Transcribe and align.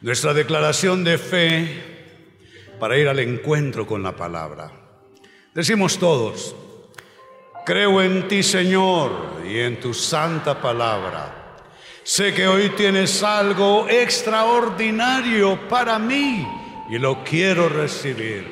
Nuestra 0.00 0.32
declaración 0.32 1.02
de 1.02 1.18
fe 1.18 1.66
para 2.78 2.96
ir 2.96 3.08
al 3.08 3.18
encuentro 3.18 3.84
con 3.84 4.00
la 4.00 4.14
palabra. 4.14 4.70
Decimos 5.52 5.98
todos, 5.98 6.54
creo 7.66 8.00
en 8.00 8.28
ti 8.28 8.44
Señor 8.44 9.42
y 9.44 9.58
en 9.58 9.80
tu 9.80 9.92
santa 9.92 10.62
palabra. 10.62 11.56
Sé 12.04 12.32
que 12.32 12.46
hoy 12.46 12.70
tienes 12.76 13.24
algo 13.24 13.88
extraordinario 13.88 15.68
para 15.68 15.98
mí 15.98 16.46
y 16.88 16.98
lo 16.98 17.24
quiero 17.24 17.68
recibir. 17.68 18.46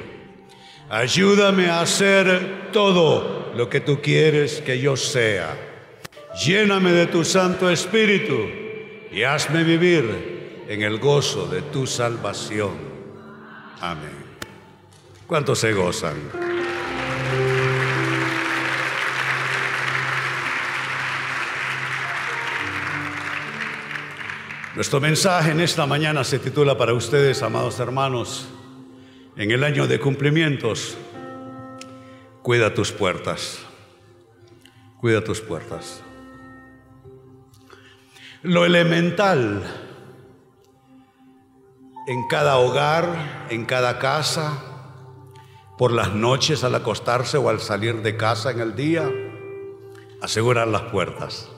Ayúdame 0.91 1.69
a 1.69 1.81
hacer 1.81 2.71
todo 2.73 3.53
lo 3.55 3.71
que 3.71 3.79
tú 3.79 4.03
quieres 4.03 4.61
que 4.63 4.81
yo 4.81 4.97
sea. 4.97 5.57
Lléname 6.45 6.91
de 6.91 7.07
tu 7.07 7.25
Santo 7.25 7.71
Espíritu 7.71 8.37
y 9.13 9.23
hazme 9.23 9.63
vivir 9.63 10.36
en 10.69 10.83
el 10.83 10.99
gozo 10.99 11.47
de 11.47 11.63
tu 11.63 11.87
salvación. 11.87 12.75
Amén. 13.81 14.27
¿Cuántos 15.27 15.59
se 15.59 15.73
gozan? 15.73 16.17
Nuestro 24.75 25.01
mensaje 25.01 25.53
en 25.53 25.61
esta 25.61 25.87
mañana 25.87 26.23
se 26.23 26.39
titula 26.39 26.77
para 26.77 26.93
ustedes, 26.93 27.43
amados 27.43 27.81
hermanos, 27.81 28.47
en 29.37 29.51
el 29.51 29.65
año 29.65 29.87
de 29.87 29.99
cumplimientos, 29.99 30.97
cuida 32.43 32.75
tus 32.75 32.93
puertas, 32.93 33.61
cuida 35.01 35.25
tus 35.25 35.41
puertas. 35.41 36.03
Lo 38.43 38.67
elemental 38.67 39.86
en 42.07 42.29
cada 42.29 42.59
hogar, 42.59 43.47
en 43.51 43.65
cada 43.65 43.99
casa, 43.99 44.63
por 45.77 45.93
las 45.93 46.15
noches 46.15 46.65
al 46.65 46.75
acostarse 46.75 47.37
o 47.37 47.49
al 47.49 47.61
salir 47.61 48.03
de 48.03 48.17
casa 48.17 48.51
en 48.53 48.61
el 48.61 48.77
día, 48.77 49.11
asegurar 50.23 50.69
las 50.69 50.83
puertas. 50.83 51.51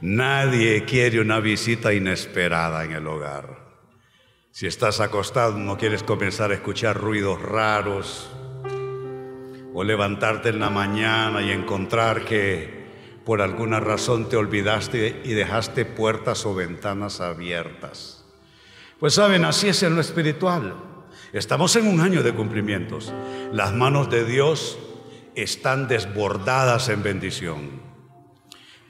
Nadie 0.00 0.84
quiere 0.84 1.20
una 1.20 1.40
visita 1.40 1.92
inesperada 1.92 2.84
en 2.84 2.92
el 2.92 3.06
hogar. 3.06 3.60
Si 4.50 4.66
estás 4.66 5.00
acostado, 5.00 5.56
no 5.56 5.76
quieres 5.76 6.02
comenzar 6.02 6.50
a 6.50 6.54
escuchar 6.54 6.96
ruidos 6.96 7.40
raros 7.40 8.30
o 9.72 9.84
levantarte 9.84 10.50
en 10.50 10.60
la 10.60 10.70
mañana 10.70 11.42
y 11.42 11.52
encontrar 11.52 12.24
que 12.24 12.80
por 13.24 13.40
alguna 13.40 13.80
razón 13.80 14.28
te 14.28 14.36
olvidaste 14.36 15.22
y 15.24 15.32
dejaste 15.32 15.84
puertas 15.84 16.44
o 16.46 16.54
ventanas 16.54 17.20
abiertas. 17.20 18.19
Pues 19.00 19.14
saben, 19.14 19.46
así 19.46 19.66
es 19.66 19.82
en 19.82 19.94
lo 19.94 20.02
espiritual. 20.02 20.74
Estamos 21.32 21.74
en 21.76 21.86
un 21.86 22.02
año 22.02 22.22
de 22.22 22.34
cumplimientos. 22.34 23.10
Las 23.50 23.72
manos 23.72 24.10
de 24.10 24.26
Dios 24.26 24.78
están 25.34 25.88
desbordadas 25.88 26.90
en 26.90 27.02
bendición. 27.02 27.80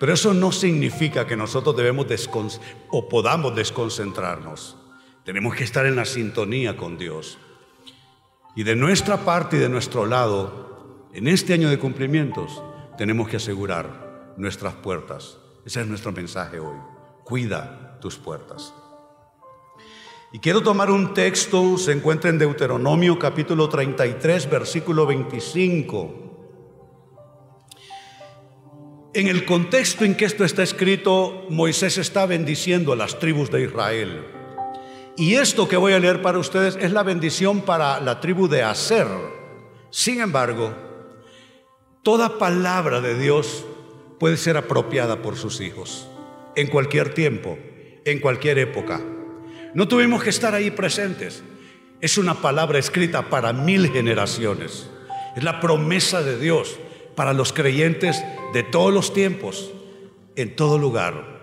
Pero 0.01 0.13
eso 0.13 0.35
no 0.35 0.51
significa 0.51 1.29
que 1.29 1.37
nosotros 1.37 1.77
debemos 1.77 2.07
o 2.89 3.09
podamos 3.09 3.55
desconcentrarnos. 3.55 4.77
Tenemos 5.25 5.55
que 5.55 5.63
estar 5.63 5.87
en 5.87 5.95
la 5.95 6.05
sintonía 6.05 6.77
con 6.77 6.99
Dios. 6.99 7.39
Y 8.57 8.65
de 8.65 8.75
nuestra 8.75 9.19
parte 9.19 9.59
y 9.59 9.61
de 9.61 9.69
nuestro 9.69 10.07
lado, 10.07 11.09
en 11.15 11.29
este 11.29 11.55
año 11.55 11.71
de 11.71 11.79
cumplimientos, 11.79 12.61
tenemos 12.99 13.29
que 13.29 13.37
asegurar 13.37 14.35
nuestras 14.37 14.75
puertas. 14.75 15.39
Ese 15.65 15.83
es 15.83 15.87
nuestro 15.87 16.11
mensaje 16.11 16.59
hoy. 16.59 16.79
Cuida 17.23 18.01
tus 18.01 18.17
puertas. 18.17 18.75
Y 20.33 20.39
quiero 20.39 20.63
tomar 20.63 20.93
un 20.93 21.13
texto, 21.13 21.77
se 21.77 21.91
encuentra 21.91 22.31
en 22.31 22.39
Deuteronomio 22.39 23.19
capítulo 23.19 23.69
33, 23.69 24.49
versículo 24.49 25.05
25. 25.05 26.31
En 29.13 29.27
el 29.27 29.45
contexto 29.45 30.05
en 30.05 30.15
que 30.15 30.27
esto 30.27 30.45
está 30.45 30.63
escrito, 30.63 31.47
Moisés 31.51 31.99
está 31.99 32.27
bendiciendo 32.27 32.93
a 32.93 32.97
las 32.97 33.19
tribus 33.19 33.51
de 33.51 33.65
Israel. 33.65 34.25
Y 35.17 35.35
esto 35.35 35.67
que 35.69 35.77
voy 35.77 35.95
a 35.95 35.99
leer 35.99 36.23
para 36.23 36.39
ustedes 36.39 36.79
es 36.81 36.93
la 36.93 37.03
bendición 37.03 37.63
para 37.63 37.99
la 37.99 38.21
tribu 38.21 38.47
de 38.47 38.63
Aser. 38.63 39.09
Sin 39.91 40.21
embargo, 40.21 40.73
toda 42.05 42.39
palabra 42.39 43.01
de 43.01 43.19
Dios 43.19 43.67
puede 44.21 44.37
ser 44.37 44.57
apropiada 44.57 45.23
por 45.23 45.37
sus 45.37 45.61
hijos, 45.61 46.07
en 46.55 46.69
cualquier 46.69 47.15
tiempo, 47.15 47.59
en 48.05 48.21
cualquier 48.21 48.61
época. 48.61 49.01
No 49.75 49.87
tuvimos 49.87 50.23
que 50.23 50.31
estar 50.31 50.55
ahí 50.55 50.71
presentes. 50.71 51.43
Es 52.01 52.19
una 52.19 52.35
palabra 52.35 52.79
escrita 52.79 53.29
para 53.29 53.53
mil 53.53 53.91
generaciones. 53.91 54.89
Es 55.37 55.45
la 55.45 55.61
promesa 55.61 56.23
de 56.23 56.39
Dios 56.39 56.79
para 57.15 57.33
los 57.33 57.53
creyentes 57.53 58.25
de 58.53 58.63
todos 58.63 58.93
los 58.93 59.13
tiempos, 59.13 59.71
en 60.37 60.57
todo 60.57 60.79
lugar. 60.79 61.41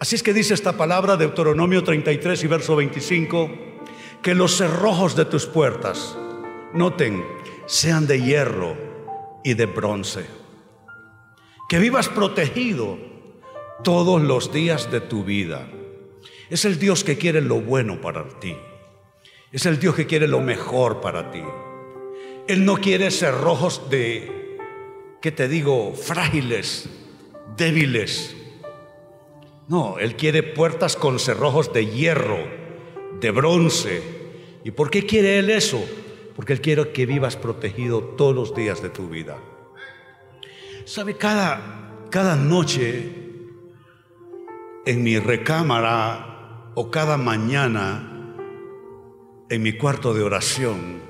Así 0.00 0.16
es 0.16 0.22
que 0.22 0.32
dice 0.32 0.54
esta 0.54 0.72
palabra, 0.76 1.16
Deuteronomio 1.16 1.84
33 1.84 2.42
y 2.42 2.46
verso 2.48 2.74
25, 2.74 3.50
que 4.22 4.34
los 4.34 4.56
cerrojos 4.56 5.14
de 5.14 5.26
tus 5.26 5.46
puertas, 5.46 6.16
noten, 6.72 7.24
sean 7.66 8.06
de 8.06 8.20
hierro 8.20 8.76
y 9.44 9.54
de 9.54 9.66
bronce. 9.66 10.24
Que 11.68 11.78
vivas 11.78 12.08
protegido 12.08 12.98
todos 13.84 14.20
los 14.20 14.52
días 14.52 14.90
de 14.90 15.00
tu 15.00 15.24
vida. 15.24 15.68
Es 16.52 16.64
el 16.64 16.78
Dios 16.78 17.02
que 17.02 17.18
quiere 17.18 17.40
lo 17.40 17.60
bueno 17.60 18.00
para 18.00 18.28
ti. 18.38 18.56
Es 19.50 19.66
el 19.66 19.80
Dios 19.80 19.94
que 19.94 20.06
quiere 20.06 20.28
lo 20.28 20.40
mejor 20.40 21.00
para 21.00 21.30
ti. 21.30 21.42
Él 22.46 22.64
no 22.64 22.76
quiere 22.76 23.10
cerrojos 23.10 23.90
de, 23.90 24.58
¿qué 25.20 25.32
te 25.32 25.48
digo?, 25.48 25.94
frágiles, 25.94 26.88
débiles 27.56 28.36
no, 29.72 29.98
Él 29.98 30.16
quiere 30.16 30.42
puertas 30.42 30.96
con 30.96 31.18
cerrojos 31.18 31.72
de 31.72 31.86
hierro, 31.86 32.38
de 33.20 33.30
bronce. 33.30 34.02
¿Y 34.64 34.70
por 34.72 34.90
qué 34.90 35.06
quiere 35.06 35.38
Él 35.38 35.50
eso? 35.50 35.82
Porque 36.34 36.52
Él 36.52 36.60
quiere 36.60 36.92
que 36.92 37.06
vivas 37.06 37.36
protegido 37.36 38.02
todos 38.02 38.34
los 38.34 38.54
días 38.54 38.82
de 38.82 38.90
tu 38.90 39.08
vida. 39.08 39.38
¿Sabe? 40.84 41.16
Cada, 41.16 42.06
cada 42.10 42.36
noche 42.36 43.12
en 44.84 45.02
mi 45.02 45.18
recámara 45.18 46.31
o 46.74 46.90
cada 46.90 47.16
mañana 47.16 48.08
en 49.48 49.62
mi 49.62 49.72
cuarto 49.74 50.14
de 50.14 50.22
oración, 50.22 51.02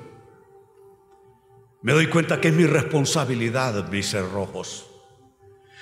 me 1.81 1.93
doy 1.93 2.07
cuenta 2.07 2.39
que 2.39 2.49
es 2.49 2.53
mi 2.53 2.65
responsabilidad 2.65 3.89
mis 3.89 4.09
cerrojos. 4.09 4.89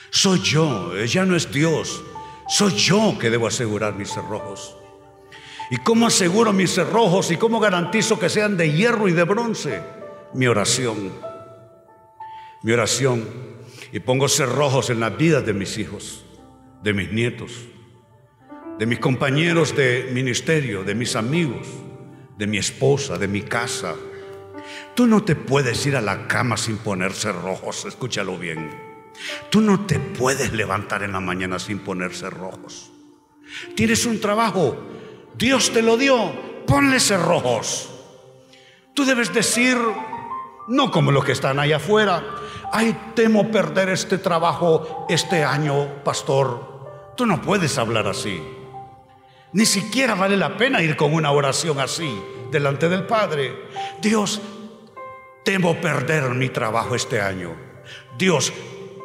Soy 0.10 0.40
yo, 0.42 0.96
ella 0.98 1.26
no 1.26 1.36
es 1.36 1.52
Dios. 1.52 2.04
Soy 2.48 2.74
yo 2.74 3.18
que 3.20 3.30
debo 3.30 3.48
asegurar 3.48 3.96
mis 3.96 4.10
cerrojos. 4.10 4.76
¿Y 5.70 5.78
cómo 5.78 6.08
aseguro 6.08 6.52
mis 6.52 6.74
cerrojos 6.74 7.32
y 7.32 7.38
cómo 7.38 7.60
garantizo 7.60 8.20
que 8.20 8.30
sean 8.30 8.58
de 8.58 8.74
hierro 8.74 9.08
y 9.08 9.14
de 9.14 9.24
bronce? 9.24 9.82
Mi 10.34 10.48
oración. 10.48 11.14
Mi 12.64 12.74
oración. 12.74 13.26
Y 13.94 14.00
pongo 14.02 14.28
cerrojos 14.28 14.90
en 14.90 15.00
las 15.00 15.16
vidas 15.16 15.46
de 15.46 15.54
mis 15.54 15.78
hijos, 15.78 16.26
de 16.84 16.94
mis 16.94 17.12
nietos, 17.12 17.52
de 18.82 18.88
mis 18.88 18.98
compañeros 18.98 19.76
de 19.76 20.10
ministerio, 20.12 20.84
de 20.84 20.96
mis 20.96 21.16
amigos, 21.16 21.68
de 22.36 22.48
mi 22.48 22.58
esposa, 22.58 23.20
de 23.20 23.28
mi 23.28 23.44
casa. 23.44 23.94
Tú 24.96 25.06
no 25.06 25.24
te 25.24 25.36
puedes 25.36 25.86
ir 25.86 25.96
a 25.96 26.02
la 26.02 26.28
cama 26.28 26.58
sin 26.58 26.80
poner 26.80 27.14
cerrojos, 27.14 27.86
escúchalo 27.86 28.40
bien. 28.40 28.72
Tú 29.52 29.62
no 29.62 29.86
te 29.86 30.00
puedes 30.00 30.52
levantar 30.54 31.04
en 31.04 31.12
la 31.12 31.20
mañana 31.20 31.60
sin 31.60 31.78
ponerse 31.78 32.32
rojos. 32.32 32.92
Tienes 33.76 34.08
un 34.08 34.20
trabajo, 34.20 34.76
Dios 35.38 35.72
te 35.72 35.84
lo 35.84 35.96
dio, 35.96 36.34
ponle 36.66 37.00
cerrojos. 37.00 37.88
Tú 38.96 39.06
debes 39.06 39.32
decir, 39.32 39.78
no 40.70 40.90
como 40.90 41.12
los 41.12 41.24
que 41.24 41.34
están 41.34 41.60
allá 41.60 41.76
afuera, 41.76 42.24
ay, 42.72 43.12
temo 43.14 43.52
perder 43.52 43.90
este 43.90 44.18
trabajo 44.18 45.06
este 45.08 45.44
año, 45.44 46.04
pastor. 46.04 47.14
Tú 47.16 47.28
no 47.28 47.44
puedes 47.44 47.78
hablar 47.78 48.08
así. 48.08 48.42
Ni 49.54 49.66
siquiera 49.66 50.16
vale 50.16 50.38
la 50.38 50.56
pena 50.58 50.82
ir 50.82 50.96
con 50.96 51.14
una 51.14 51.32
oración 51.32 51.80
así 51.80 52.18
delante 52.52 52.88
del 52.88 53.06
Padre. 53.06 53.54
Dios, 54.02 54.42
temo 55.44 55.80
perder 55.82 56.30
mi 56.30 56.50
trabajo 56.50 56.96
este 56.96 57.20
año. 57.20 57.56
Dios, 58.18 58.54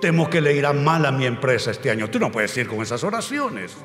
temo 0.00 0.30
que 0.30 0.40
le 0.40 0.54
irá 0.54 0.72
mal 0.72 1.04
a 1.04 1.12
mi 1.12 1.26
empresa 1.26 1.70
este 1.70 1.90
año. 1.90 2.08
Tú 2.10 2.18
no 2.18 2.30
puedes 2.30 2.56
ir 2.56 2.68
con 2.68 2.80
esas 2.80 3.02
oraciones. 3.02 3.76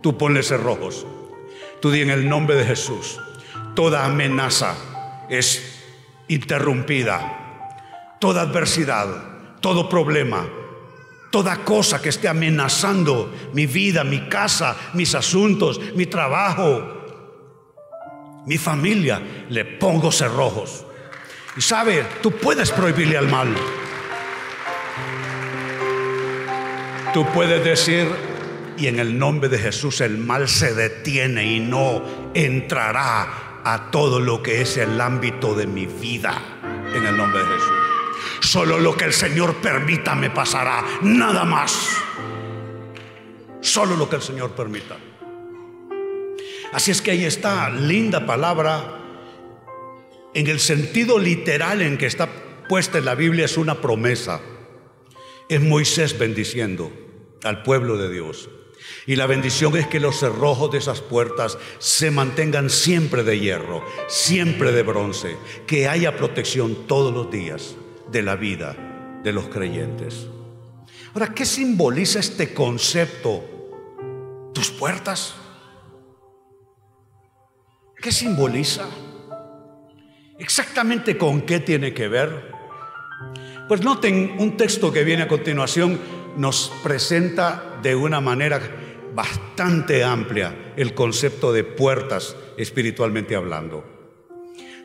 Tú 0.00 0.16
ponle 0.16 0.42
cerrojos. 0.42 1.06
Tú 1.80 1.90
di 1.90 2.00
en 2.00 2.10
el 2.10 2.28
nombre 2.28 2.56
de 2.56 2.64
Jesús. 2.64 3.20
Toda 3.74 4.04
amenaza 4.06 4.74
es 5.28 5.82
interrumpida. 6.28 7.40
Toda 8.20 8.42
adversidad, 8.42 9.60
todo 9.60 9.88
problema, 9.88 10.46
toda 11.34 11.64
cosa 11.64 12.00
que 12.00 12.10
esté 12.10 12.28
amenazando 12.28 13.34
mi 13.54 13.66
vida, 13.66 14.04
mi 14.04 14.28
casa, 14.28 14.76
mis 14.92 15.16
asuntos, 15.16 15.80
mi 15.96 16.06
trabajo, 16.06 16.92
Mi 18.46 18.56
familia 18.56 19.20
le 19.48 19.64
pongo 19.64 20.12
cerrojos. 20.12 20.84
Y 21.56 21.60
sabe, 21.60 22.04
tú 22.22 22.30
puedes 22.30 22.70
prohibirle 22.70 23.16
al 23.16 23.28
mal. 23.28 23.52
Tú 27.12 27.26
puedes 27.34 27.64
decir, 27.64 28.06
y 28.76 28.86
en 28.86 29.00
el 29.00 29.18
nombre 29.18 29.48
de 29.48 29.58
Jesús 29.58 30.02
el 30.02 30.18
mal 30.18 30.46
se 30.46 30.72
detiene 30.72 31.50
y 31.50 31.58
no 31.58 32.02
entrará 32.34 33.62
a 33.64 33.90
todo 33.90 34.20
lo 34.20 34.40
que 34.40 34.60
es 34.60 34.76
el 34.76 35.00
ámbito 35.00 35.54
de 35.54 35.66
mi 35.66 35.86
vida. 35.86 36.40
En 36.94 37.04
el 37.04 37.16
nombre 37.16 37.40
de 37.40 37.46
Jesús. 37.46 37.83
Solo 38.44 38.78
lo 38.78 38.94
que 38.94 39.06
el 39.06 39.14
Señor 39.14 39.54
permita 39.56 40.14
me 40.14 40.28
pasará, 40.28 40.84
nada 41.00 41.46
más. 41.46 41.96
Solo 43.62 43.96
lo 43.96 44.08
que 44.08 44.16
el 44.16 44.22
Señor 44.22 44.50
permita. 44.50 44.98
Así 46.70 46.90
es 46.90 47.00
que 47.00 47.12
ahí 47.12 47.24
está, 47.24 47.70
linda 47.70 48.26
palabra, 48.26 49.00
en 50.34 50.46
el 50.46 50.60
sentido 50.60 51.18
literal 51.18 51.80
en 51.80 51.96
que 51.96 52.04
está 52.04 52.28
puesta 52.68 52.98
en 52.98 53.06
la 53.06 53.14
Biblia 53.14 53.46
es 53.46 53.56
una 53.56 53.80
promesa. 53.80 54.42
Es 55.48 55.62
Moisés 55.62 56.18
bendiciendo 56.18 56.92
al 57.44 57.62
pueblo 57.62 57.96
de 57.96 58.12
Dios. 58.12 58.50
Y 59.06 59.16
la 59.16 59.26
bendición 59.26 59.74
es 59.78 59.86
que 59.86 60.00
los 60.00 60.20
cerrojos 60.20 60.70
de 60.70 60.78
esas 60.78 61.00
puertas 61.00 61.56
se 61.78 62.10
mantengan 62.10 62.68
siempre 62.68 63.24
de 63.24 63.40
hierro, 63.40 63.82
siempre 64.06 64.70
de 64.70 64.82
bronce, 64.82 65.38
que 65.66 65.88
haya 65.88 66.18
protección 66.18 66.86
todos 66.86 67.12
los 67.12 67.30
días 67.30 67.76
de 68.14 68.22
la 68.22 68.36
vida 68.36 68.76
de 69.24 69.32
los 69.32 69.48
creyentes. 69.48 70.28
Ahora, 71.12 71.34
¿qué 71.34 71.44
simboliza 71.44 72.20
este 72.20 72.54
concepto? 72.54 73.42
¿Tus 74.54 74.70
puertas? 74.70 75.34
¿Qué 78.00 78.12
simboliza? 78.12 78.88
¿Exactamente 80.38 81.18
con 81.18 81.42
qué 81.42 81.58
tiene 81.58 81.92
que 81.92 82.06
ver? 82.06 82.52
Pues 83.66 83.82
noten 83.82 84.36
un 84.38 84.56
texto 84.56 84.92
que 84.92 85.02
viene 85.02 85.24
a 85.24 85.28
continuación, 85.28 85.98
nos 86.36 86.70
presenta 86.84 87.80
de 87.82 87.96
una 87.96 88.20
manera 88.20 88.60
bastante 89.12 90.04
amplia 90.04 90.72
el 90.76 90.94
concepto 90.94 91.52
de 91.52 91.64
puertas 91.64 92.36
espiritualmente 92.58 93.34
hablando. 93.34 93.84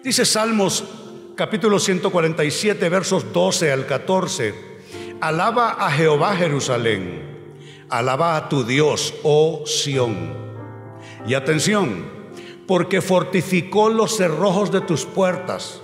Dice 0.04 0.26
Salmos 0.26 1.09
capítulo 1.40 1.80
147 1.80 2.90
versos 2.90 3.32
12 3.32 3.72
al 3.72 3.86
14, 3.86 4.54
alaba 5.22 5.70
a 5.70 5.90
Jehová 5.90 6.36
Jerusalén, 6.36 7.56
alaba 7.88 8.36
a 8.36 8.50
tu 8.50 8.66
Dios, 8.66 9.14
oh 9.24 9.64
Sión. 9.66 10.34
Y 11.26 11.36
atención, 11.36 12.12
porque 12.68 13.02
fortificó 13.02 13.88
los 13.88 14.18
cerrojos 14.18 14.70
de 14.74 14.82
tus 14.82 15.06
puertas. 15.06 15.82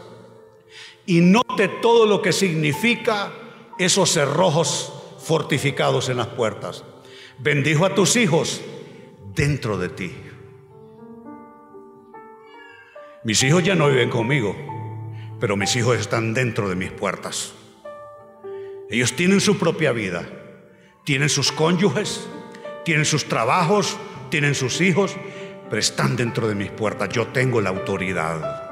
Y 1.05 1.21
note 1.21 1.69
todo 1.81 2.05
lo 2.05 2.21
que 2.21 2.33
significa 2.33 3.31
esos 3.79 4.11
cerrojos 4.11 4.91
fortificados 5.19 6.09
en 6.09 6.17
las 6.17 6.27
puertas. 6.27 6.83
Bendijo 7.39 7.85
a 7.85 7.95
tus 7.95 8.17
hijos 8.17 8.59
dentro 9.33 9.77
de 9.77 9.87
ti. 9.87 10.13
Mis 13.23 13.41
hijos 13.41 13.63
ya 13.63 13.73
no 13.73 13.87
viven 13.87 14.09
conmigo, 14.09 14.74
pero 15.39 15.57
mis 15.57 15.75
hijos 15.75 15.97
están 15.97 16.33
dentro 16.33 16.69
de 16.69 16.75
mis 16.75 16.91
puertas. 16.91 17.53
Ellos 18.89 19.15
tienen 19.15 19.41
su 19.41 19.57
propia 19.57 19.91
vida, 19.91 20.27
tienen 21.03 21.29
sus 21.29 21.51
cónyuges, 21.51 22.27
tienen 22.83 23.05
sus 23.05 23.25
trabajos, 23.25 23.97
tienen 24.29 24.55
sus 24.55 24.79
hijos, 24.81 25.15
pero 25.69 25.79
están 25.79 26.15
dentro 26.15 26.47
de 26.47 26.55
mis 26.55 26.69
puertas. 26.69 27.09
Yo 27.09 27.27
tengo 27.27 27.61
la 27.61 27.69
autoridad. 27.69 28.63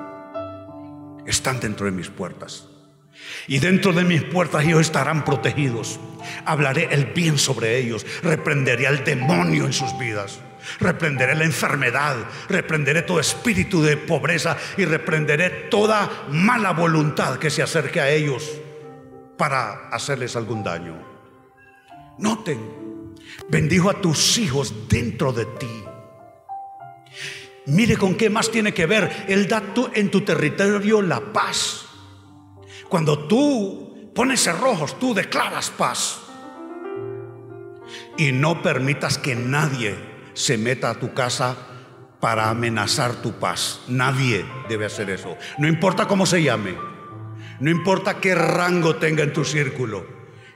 Están 1.25 1.59
dentro 1.59 1.85
de 1.85 1.91
mis 1.91 2.09
puertas. 2.09 2.67
Y 3.47 3.59
dentro 3.59 3.93
de 3.93 4.03
mis 4.03 4.23
puertas 4.23 4.63
ellos 4.65 4.81
estarán 4.81 5.25
protegidos. 5.25 5.99
Hablaré 6.45 6.89
el 6.91 7.05
bien 7.05 7.37
sobre 7.37 7.77
ellos. 7.77 8.05
Reprenderé 8.21 8.87
al 8.87 9.03
demonio 9.03 9.65
en 9.65 9.73
sus 9.73 9.97
vidas. 9.97 10.39
Reprenderé 10.79 11.35
la 11.35 11.43
enfermedad. 11.43 12.17
Reprenderé 12.49 13.01
todo 13.03 13.19
espíritu 13.19 13.81
de 13.81 13.97
pobreza. 13.97 14.57
Y 14.77 14.85
reprenderé 14.85 15.49
toda 15.69 16.27
mala 16.29 16.71
voluntad 16.71 17.37
que 17.37 17.49
se 17.49 17.63
acerque 17.63 18.01
a 18.01 18.09
ellos 18.09 18.49
para 19.37 19.89
hacerles 19.89 20.35
algún 20.35 20.63
daño. 20.63 20.95
Noten. 22.19 22.83
Bendijo 23.49 23.89
a 23.89 23.99
tus 23.99 24.37
hijos 24.37 24.87
dentro 24.87 25.33
de 25.33 25.45
ti. 25.45 25.83
Mire 27.65 27.97
con 27.97 28.15
qué 28.15 28.29
más 28.29 28.51
tiene 28.51 28.73
que 28.73 28.85
ver. 28.85 29.25
Él 29.27 29.47
da 29.47 29.63
en 29.93 30.11
tu 30.11 30.21
territorio 30.21 31.01
la 31.01 31.19
paz. 31.33 31.85
Cuando 32.89 33.27
tú 33.27 34.11
pones 34.13 34.43
cerrojos, 34.43 34.99
tú 34.99 35.13
declaras 35.13 35.71
paz. 35.71 36.19
Y 38.17 38.31
no 38.31 38.61
permitas 38.61 39.17
que 39.17 39.35
nadie 39.35 40.12
se 40.33 40.57
meta 40.57 40.89
a 40.89 40.99
tu 40.99 41.13
casa 41.13 41.55
para 42.19 42.49
amenazar 42.49 43.21
tu 43.21 43.33
paz. 43.33 43.81
Nadie 43.87 44.45
debe 44.69 44.85
hacer 44.85 45.09
eso. 45.09 45.37
No 45.57 45.67
importa 45.67 46.07
cómo 46.07 46.25
se 46.25 46.41
llame. 46.41 46.75
No 47.59 47.69
importa 47.69 48.19
qué 48.19 48.33
rango 48.35 48.95
tenga 48.95 49.23
en 49.23 49.33
tu 49.33 49.43
círculo. 49.43 50.07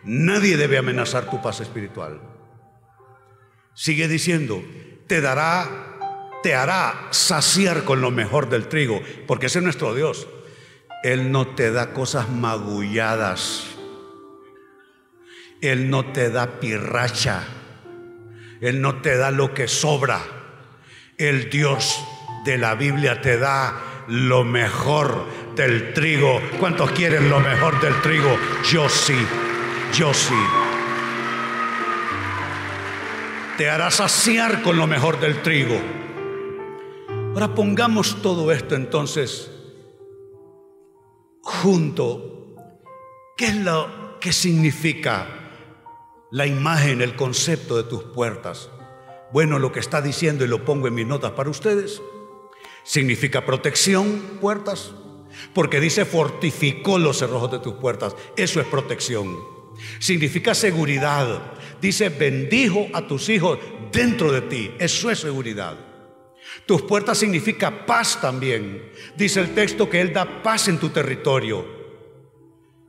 Nadie 0.04 0.56
debe 0.58 0.78
amenazar 0.78 1.30
tu 1.30 1.42
paz 1.42 1.60
espiritual. 1.60 2.22
Sigue 3.74 4.08
diciendo, 4.08 4.64
te 5.08 5.22
dará, 5.22 6.00
te 6.42 6.56
hará 6.56 7.08
saciar 7.12 7.84
con 7.84 8.02
lo 8.02 8.12
mejor 8.12 8.50
del 8.50 8.68
trigo, 8.68 9.02
porque 9.28 9.48
ese 9.48 9.60
es 9.60 9.64
nuestro 9.64 9.94
Dios. 9.94 10.28
Él 11.04 11.32
no 11.32 11.48
te 11.48 11.72
da 11.72 11.94
cosas 11.94 12.30
magulladas. 12.30 13.66
Él 15.62 15.90
no 15.90 16.12
te 16.12 16.30
da 16.30 16.60
pirracha. 16.60 17.44
Él 18.62 18.82
no 18.82 19.02
te 19.02 19.18
da 19.18 19.32
lo 19.32 19.54
que 19.54 19.68
sobra. 19.68 20.22
El 21.18 21.50
Dios 21.50 22.04
de 22.46 22.58
la 22.58 22.76
Biblia 22.76 23.22
te 23.22 23.38
da 23.38 24.06
lo 24.08 24.44
mejor 24.44 25.26
del 25.56 25.94
trigo. 25.94 26.42
¿Cuántos 26.60 26.92
quieren 26.92 27.30
lo 27.30 27.40
mejor 27.40 27.80
del 27.82 28.00
trigo? 28.02 28.38
Yo 28.72 28.88
sí, 28.90 29.18
yo 29.94 30.14
sí. 30.14 30.36
Te 33.58 33.70
hará 33.70 33.90
saciar 33.90 34.62
con 34.62 34.78
lo 34.78 34.88
mejor 34.88 35.20
del 35.20 35.42
trigo. 35.42 35.80
Ahora 37.34 37.54
pongamos 37.54 38.22
todo 38.22 38.52
esto 38.52 38.76
entonces 38.76 39.52
junto. 41.42 42.56
¿Qué 43.36 43.48
es 43.48 43.56
lo 43.56 44.18
que 44.20 44.34
significa 44.34 45.37
la 46.32 46.46
imagen, 46.46 47.02
el 47.02 47.16
concepto 47.16 47.78
de 47.78 47.84
tus 47.84 48.04
puertas? 48.04 48.70
Bueno, 49.32 49.60
lo 49.60 49.72
que 49.72 49.80
está 49.80 50.02
diciendo 50.02 50.46
y 50.46 50.48
lo 50.48 50.64
pongo 50.64 50.88
en 50.88 50.96
mis 50.96 51.06
notas 51.06 51.32
para 51.32 51.50
ustedes, 51.50 52.02
significa 52.84 53.46
protección, 53.46 54.38
puertas, 54.40 54.92
porque 55.54 55.80
dice 55.80 56.06
fortificó 56.06 56.98
los 56.98 57.18
cerrojos 57.20 57.52
de 57.52 57.60
tus 57.60 57.74
puertas, 57.76 58.16
eso 58.36 58.62
es 58.62 58.68
protección. 58.68 59.38
Significa 60.00 60.56
seguridad, 60.56 61.54
dice 61.82 62.10
bendijo 62.10 62.88
a 62.94 63.06
tus 63.08 63.30
hijos 63.30 63.60
dentro 63.92 64.32
de 64.32 64.42
ti, 64.42 64.72
eso 64.80 65.12
es 65.12 65.20
seguridad. 65.20 65.78
Tus 66.66 66.82
puertas 66.82 67.18
significa 67.18 67.86
paz 67.86 68.20
también. 68.20 68.92
Dice 69.16 69.40
el 69.40 69.54
texto 69.54 69.90
que 69.90 70.02
Él 70.02 70.14
da 70.14 70.42
paz 70.42 70.68
en 70.68 70.80
tu 70.80 70.90
territorio. 70.90 71.66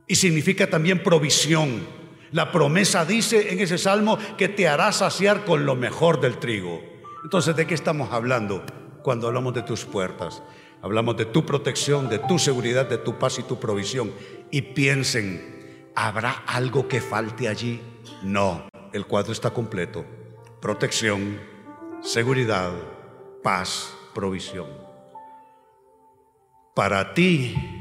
Y 0.07 0.15
significa 0.15 0.67
también 0.67 1.03
provisión. 1.03 1.98
La 2.31 2.51
promesa 2.51 3.05
dice 3.05 3.51
en 3.51 3.59
ese 3.59 3.77
salmo 3.77 4.17
que 4.37 4.49
te 4.49 4.67
hará 4.67 4.91
saciar 4.91 5.45
con 5.45 5.65
lo 5.65 5.75
mejor 5.75 6.21
del 6.21 6.37
trigo. 6.37 6.81
Entonces, 7.23 7.55
¿de 7.55 7.65
qué 7.65 7.73
estamos 7.73 8.11
hablando 8.11 8.63
cuando 9.03 9.27
hablamos 9.27 9.53
de 9.53 9.63
tus 9.63 9.85
puertas? 9.85 10.43
Hablamos 10.81 11.17
de 11.17 11.25
tu 11.25 11.45
protección, 11.45 12.07
de 12.07 12.19
tu 12.19 12.39
seguridad, 12.39 12.87
de 12.87 12.97
tu 12.97 13.17
paz 13.17 13.39
y 13.39 13.43
tu 13.43 13.59
provisión. 13.59 14.11
Y 14.51 14.61
piensen, 14.61 15.91
¿habrá 15.95 16.43
algo 16.45 16.87
que 16.87 17.01
falte 17.01 17.49
allí? 17.49 17.81
No, 18.21 18.69
el 18.93 19.05
cuadro 19.05 19.33
está 19.33 19.49
completo. 19.49 20.05
Protección, 20.61 21.39
seguridad, 22.01 22.71
paz, 23.43 23.93
provisión. 24.13 24.67
Para 26.75 27.13
ti 27.13 27.78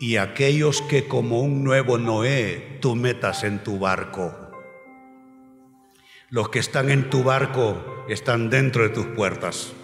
y 0.00 0.16
aquellos 0.16 0.80
que 0.80 1.06
como 1.06 1.40
un 1.40 1.62
nuevo 1.62 1.98
Noé 1.98 2.78
tú 2.80 2.96
metas 2.96 3.44
en 3.44 3.62
tu 3.62 3.78
barco. 3.78 4.34
Los 6.30 6.48
que 6.48 6.58
están 6.58 6.90
en 6.90 7.10
tu 7.10 7.22
barco 7.22 8.06
están 8.08 8.48
dentro 8.48 8.82
de 8.82 8.88
tus 8.88 9.04
puertas. 9.08 9.74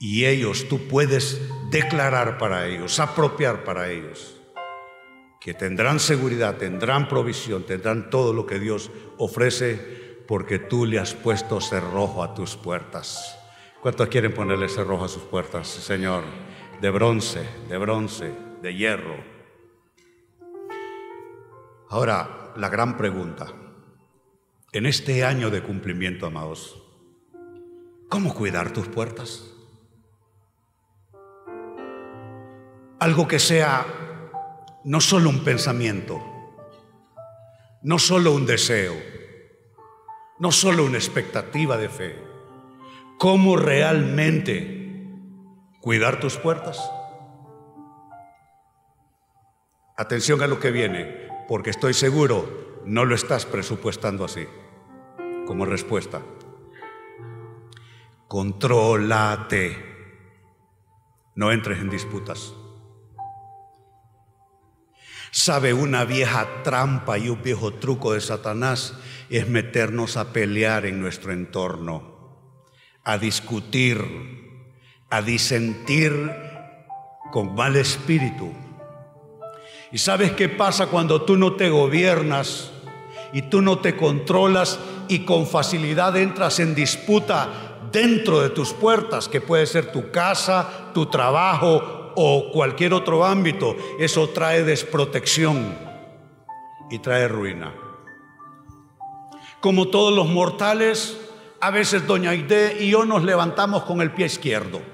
Y 0.00 0.24
ellos 0.24 0.66
tú 0.68 0.88
puedes 0.88 1.40
declarar 1.70 2.36
para 2.38 2.66
ellos, 2.66 2.98
apropiar 2.98 3.62
para 3.62 3.90
ellos, 3.90 4.40
que 5.40 5.54
tendrán 5.54 6.00
seguridad, 6.00 6.56
tendrán 6.56 7.08
provisión, 7.08 7.62
tendrán 7.62 8.10
todo 8.10 8.32
lo 8.32 8.44
que 8.44 8.58
Dios 8.58 8.90
ofrece 9.18 10.24
porque 10.26 10.58
tú 10.58 10.84
le 10.84 10.98
has 10.98 11.14
puesto 11.14 11.60
cerrojo 11.60 12.24
a 12.24 12.34
tus 12.34 12.56
puertas. 12.56 13.38
¿Cuántos 13.80 14.08
quieren 14.08 14.34
ponerle 14.34 14.68
cerrojo 14.68 15.04
a 15.04 15.08
sus 15.08 15.22
puertas, 15.22 15.68
Señor? 15.68 16.24
De 16.82 16.90
bronce, 16.90 17.48
de 17.68 17.78
bronce, 17.78 18.34
de 18.60 18.74
hierro. 18.74 19.14
Ahora, 21.88 22.52
la 22.56 22.68
gran 22.70 22.96
pregunta. 22.96 23.46
En 24.72 24.86
este 24.86 25.24
año 25.24 25.48
de 25.50 25.62
cumplimiento, 25.62 26.26
amados, 26.26 26.82
¿cómo 28.08 28.34
cuidar 28.34 28.72
tus 28.72 28.88
puertas? 28.88 29.54
Algo 32.98 33.28
que 33.28 33.38
sea 33.38 33.86
no 34.82 35.00
solo 35.00 35.30
un 35.30 35.44
pensamiento, 35.44 36.20
no 37.82 38.00
solo 38.00 38.32
un 38.32 38.44
deseo, 38.44 38.94
no 40.40 40.50
solo 40.50 40.84
una 40.84 40.98
expectativa 40.98 41.76
de 41.76 41.88
fe 41.88 42.32
cómo 43.22 43.54
realmente 43.54 44.71
cuidar 45.82 46.20
tus 46.20 46.38
puertas. 46.38 46.80
Atención 49.98 50.40
a 50.40 50.46
lo 50.46 50.58
que 50.58 50.70
viene, 50.70 51.28
porque 51.48 51.68
estoy 51.68 51.92
seguro 51.92 52.80
no 52.86 53.04
lo 53.04 53.14
estás 53.14 53.44
presupuestando 53.44 54.24
así 54.24 54.46
como 55.46 55.66
respuesta. 55.66 56.22
Contrólate. 58.28 59.90
No 61.34 61.52
entres 61.52 61.78
en 61.80 61.90
disputas. 61.90 62.54
Sabe 65.30 65.74
una 65.74 66.04
vieja 66.04 66.62
trampa 66.62 67.18
y 67.18 67.28
un 67.28 67.42
viejo 67.42 67.74
truco 67.74 68.12
de 68.12 68.20
Satanás 68.20 68.98
es 69.30 69.48
meternos 69.48 70.16
a 70.16 70.32
pelear 70.32 70.86
en 70.86 71.00
nuestro 71.00 71.32
entorno 71.32 72.12
a 73.04 73.18
discutir, 73.18 74.41
a 75.12 75.20
disentir 75.20 76.32
con 77.30 77.54
mal 77.54 77.76
espíritu. 77.76 78.50
¿Y 79.92 79.98
sabes 79.98 80.32
qué 80.32 80.48
pasa 80.48 80.86
cuando 80.86 81.20
tú 81.20 81.36
no 81.36 81.52
te 81.54 81.68
gobiernas 81.68 82.72
y 83.30 83.42
tú 83.42 83.60
no 83.60 83.78
te 83.80 83.94
controlas 83.94 84.80
y 85.08 85.26
con 85.26 85.46
facilidad 85.46 86.16
entras 86.16 86.60
en 86.60 86.74
disputa 86.74 87.78
dentro 87.92 88.40
de 88.40 88.48
tus 88.48 88.72
puertas, 88.72 89.28
que 89.28 89.42
puede 89.42 89.66
ser 89.66 89.92
tu 89.92 90.10
casa, 90.10 90.90
tu 90.94 91.04
trabajo 91.04 92.14
o 92.16 92.50
cualquier 92.50 92.94
otro 92.94 93.26
ámbito? 93.26 93.76
Eso 93.98 94.30
trae 94.30 94.64
desprotección 94.64 95.76
y 96.90 97.00
trae 97.00 97.28
ruina. 97.28 97.74
Como 99.60 99.88
todos 99.88 100.14
los 100.14 100.26
mortales, 100.26 101.18
a 101.60 101.70
veces 101.70 102.06
doña 102.06 102.30
Aide 102.30 102.78
y 102.80 102.88
yo 102.88 103.04
nos 103.04 103.24
levantamos 103.24 103.82
con 103.82 104.00
el 104.00 104.12
pie 104.12 104.24
izquierdo. 104.24 104.91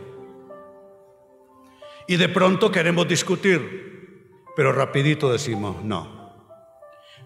Y 2.08 2.16
de 2.16 2.28
pronto 2.28 2.72
queremos 2.72 3.06
discutir, 3.06 4.32
pero 4.56 4.72
rapidito 4.72 5.30
decimos, 5.30 5.84
no, 5.84 6.34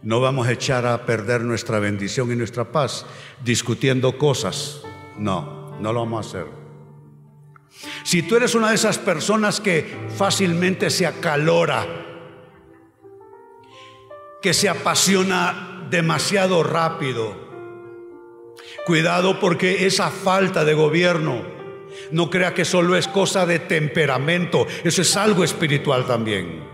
no 0.02 0.20
vamos 0.20 0.46
a 0.46 0.52
echar 0.52 0.84
a 0.84 1.06
perder 1.06 1.40
nuestra 1.40 1.78
bendición 1.78 2.30
y 2.30 2.36
nuestra 2.36 2.70
paz 2.70 3.06
discutiendo 3.42 4.18
cosas. 4.18 4.82
No, 5.16 5.74
no 5.80 5.92
lo 5.92 6.00
vamos 6.00 6.26
a 6.26 6.28
hacer. 6.28 6.46
Si 8.02 8.22
tú 8.22 8.36
eres 8.36 8.54
una 8.54 8.68
de 8.68 8.74
esas 8.74 8.98
personas 8.98 9.60
que 9.60 10.08
fácilmente 10.16 10.90
se 10.90 11.06
acalora, 11.06 11.86
que 14.42 14.52
se 14.52 14.68
apasiona 14.68 15.86
demasiado 15.88 16.62
rápido, 16.62 17.42
Cuidado 18.84 19.38
porque 19.38 19.86
esa 19.86 20.10
falta 20.10 20.64
de 20.64 20.74
gobierno 20.74 21.62
no 22.11 22.30
crea 22.30 22.54
que 22.54 22.64
solo 22.64 22.96
es 22.96 23.08
cosa 23.08 23.46
de 23.46 23.58
temperamento, 23.58 24.66
eso 24.84 25.02
es 25.02 25.16
algo 25.16 25.44
espiritual 25.44 26.06
también. 26.06 26.64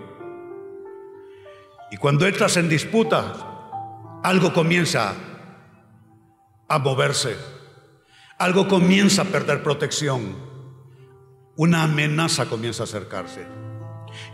Y 1.91 1.97
cuando 1.97 2.27
entras 2.27 2.57
en 2.57 2.69
disputa, 2.69 4.21
algo 4.23 4.53
comienza 4.53 5.15
a 6.69 6.79
moverse, 6.79 7.37
algo 8.39 8.69
comienza 8.69 9.23
a 9.23 9.27
perder 9.27 9.63
protección, 9.63 10.37
una 11.57 11.85
amenaza 11.85 12.47
comienza 12.47 12.83
a 12.83 12.85
acercarse. 12.85 13.47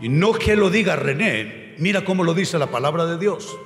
Y 0.01 0.09
no 0.09 0.33
que 0.33 0.55
lo 0.55 0.69
diga 0.69 0.95
René, 0.95 1.75
mira 1.79 2.03
cómo 2.03 2.23
lo 2.23 2.33
dice 2.33 2.59
la 2.59 2.67
palabra 2.67 3.05
de 3.05 3.17
Dios. 3.17 3.57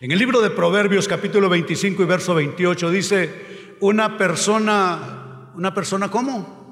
En 0.00 0.12
el 0.12 0.18
libro 0.18 0.40
de 0.40 0.50
Proverbios 0.50 1.08
capítulo 1.08 1.48
25 1.48 2.02
y 2.02 2.06
verso 2.06 2.34
28 2.34 2.90
dice, 2.90 3.76
una 3.80 4.16
persona, 4.16 5.23
¿una 5.54 5.72
persona 5.72 6.10
cómo? 6.10 6.64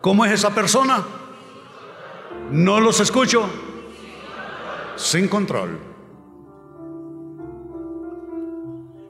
¿Cómo 0.00 0.24
es 0.24 0.32
esa 0.32 0.54
persona? 0.54 1.04
No 2.50 2.80
los 2.80 3.00
escucho. 3.00 3.48
Sin 4.96 5.28
control. 5.28 5.78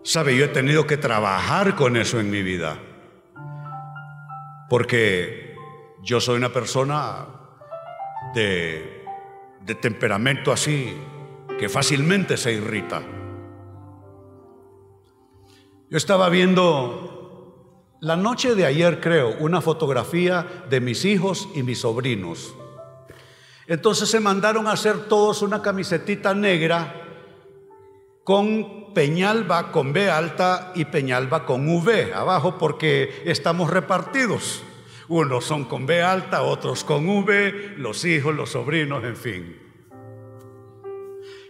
Sabe, 0.02 0.36
yo 0.36 0.46
he 0.46 0.48
tenido 0.48 0.86
que 0.86 0.96
trabajar 0.96 1.76
con 1.76 1.96
eso 1.96 2.18
en 2.18 2.30
mi 2.30 2.42
vida. 2.42 2.78
Porque 4.68 5.54
yo 6.02 6.20
soy 6.20 6.36
una 6.36 6.52
persona 6.52 7.26
de, 8.34 9.04
de 9.62 9.74
temperamento 9.74 10.52
así 10.52 10.96
que 11.58 11.68
fácilmente 11.68 12.36
se 12.36 12.52
irrita. 12.52 13.02
Yo 15.90 15.96
estaba 15.96 16.28
viendo 16.28 17.19
la 18.00 18.16
noche 18.16 18.54
de 18.54 18.66
ayer, 18.66 19.00
creo, 19.00 19.36
una 19.38 19.60
fotografía 19.60 20.64
de 20.68 20.80
mis 20.80 21.04
hijos 21.04 21.48
y 21.54 21.62
mis 21.62 21.80
sobrinos. 21.80 22.54
Entonces 23.66 24.08
se 24.08 24.20
mandaron 24.20 24.66
a 24.66 24.72
hacer 24.72 25.04
todos 25.04 25.42
una 25.42 25.62
camisetita 25.62 26.34
negra 26.34 26.94
con 28.24 28.80
Peñalba 28.94 29.70
con 29.70 29.92
B 29.92 30.10
alta 30.10 30.72
y 30.74 30.84
Peñalba 30.84 31.46
con 31.46 31.68
V 31.68 32.12
abajo 32.12 32.58
porque 32.58 33.22
estamos 33.24 33.70
repartidos. 33.70 34.62
Unos 35.08 35.44
son 35.44 35.64
con 35.64 35.86
B 35.86 36.02
alta, 36.02 36.42
otros 36.42 36.84
con 36.84 37.08
V, 37.08 37.74
los 37.76 38.04
hijos, 38.04 38.34
los 38.34 38.50
sobrinos, 38.50 39.04
en 39.04 39.16
fin. 39.16 39.69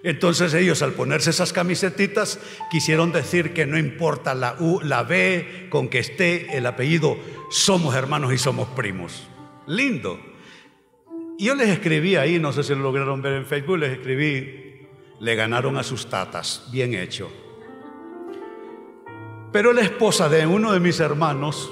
Entonces 0.03 0.55
ellos 0.55 0.81
al 0.83 0.93
ponerse 0.93 1.31
esas 1.31 1.53
camisetitas 1.53 2.39
quisieron 2.71 3.13
decir 3.13 3.53
que 3.53 3.67
no 3.67 3.79
importa 3.79 4.35
la 4.35 4.57
U, 4.59 4.81
la 4.83 5.03
B, 5.03 5.67
con 5.69 5.89
que 5.89 5.99
esté 5.99 6.57
el 6.57 6.67
apellido, 6.67 7.19
somos 7.51 7.95
hermanos 7.95 8.33
y 8.33 8.39
somos 8.39 8.69
primos. 8.69 9.29
Lindo. 9.67 10.19
Yo 11.39 11.55
les 11.55 11.69
escribí 11.69 12.17
ahí, 12.17 12.39
no 12.39 12.53
sé 12.53 12.63
si 12.63 12.75
lo 12.75 12.81
lograron 12.81 13.21
ver 13.23 13.35
en 13.35 13.47
Facebook, 13.47 13.79
les 13.79 13.93
escribí, 13.93 14.87
le 15.21 15.35
ganaron 15.35 15.77
a 15.77 15.83
sus 15.83 16.09
tatas, 16.09 16.69
bien 16.71 16.95
hecho. 16.95 17.31
Pero 19.53 19.73
la 19.73 19.83
esposa 19.83 20.29
de 20.29 20.47
uno 20.47 20.73
de 20.73 20.81
mis 20.81 21.01
hermanos, 21.01 21.71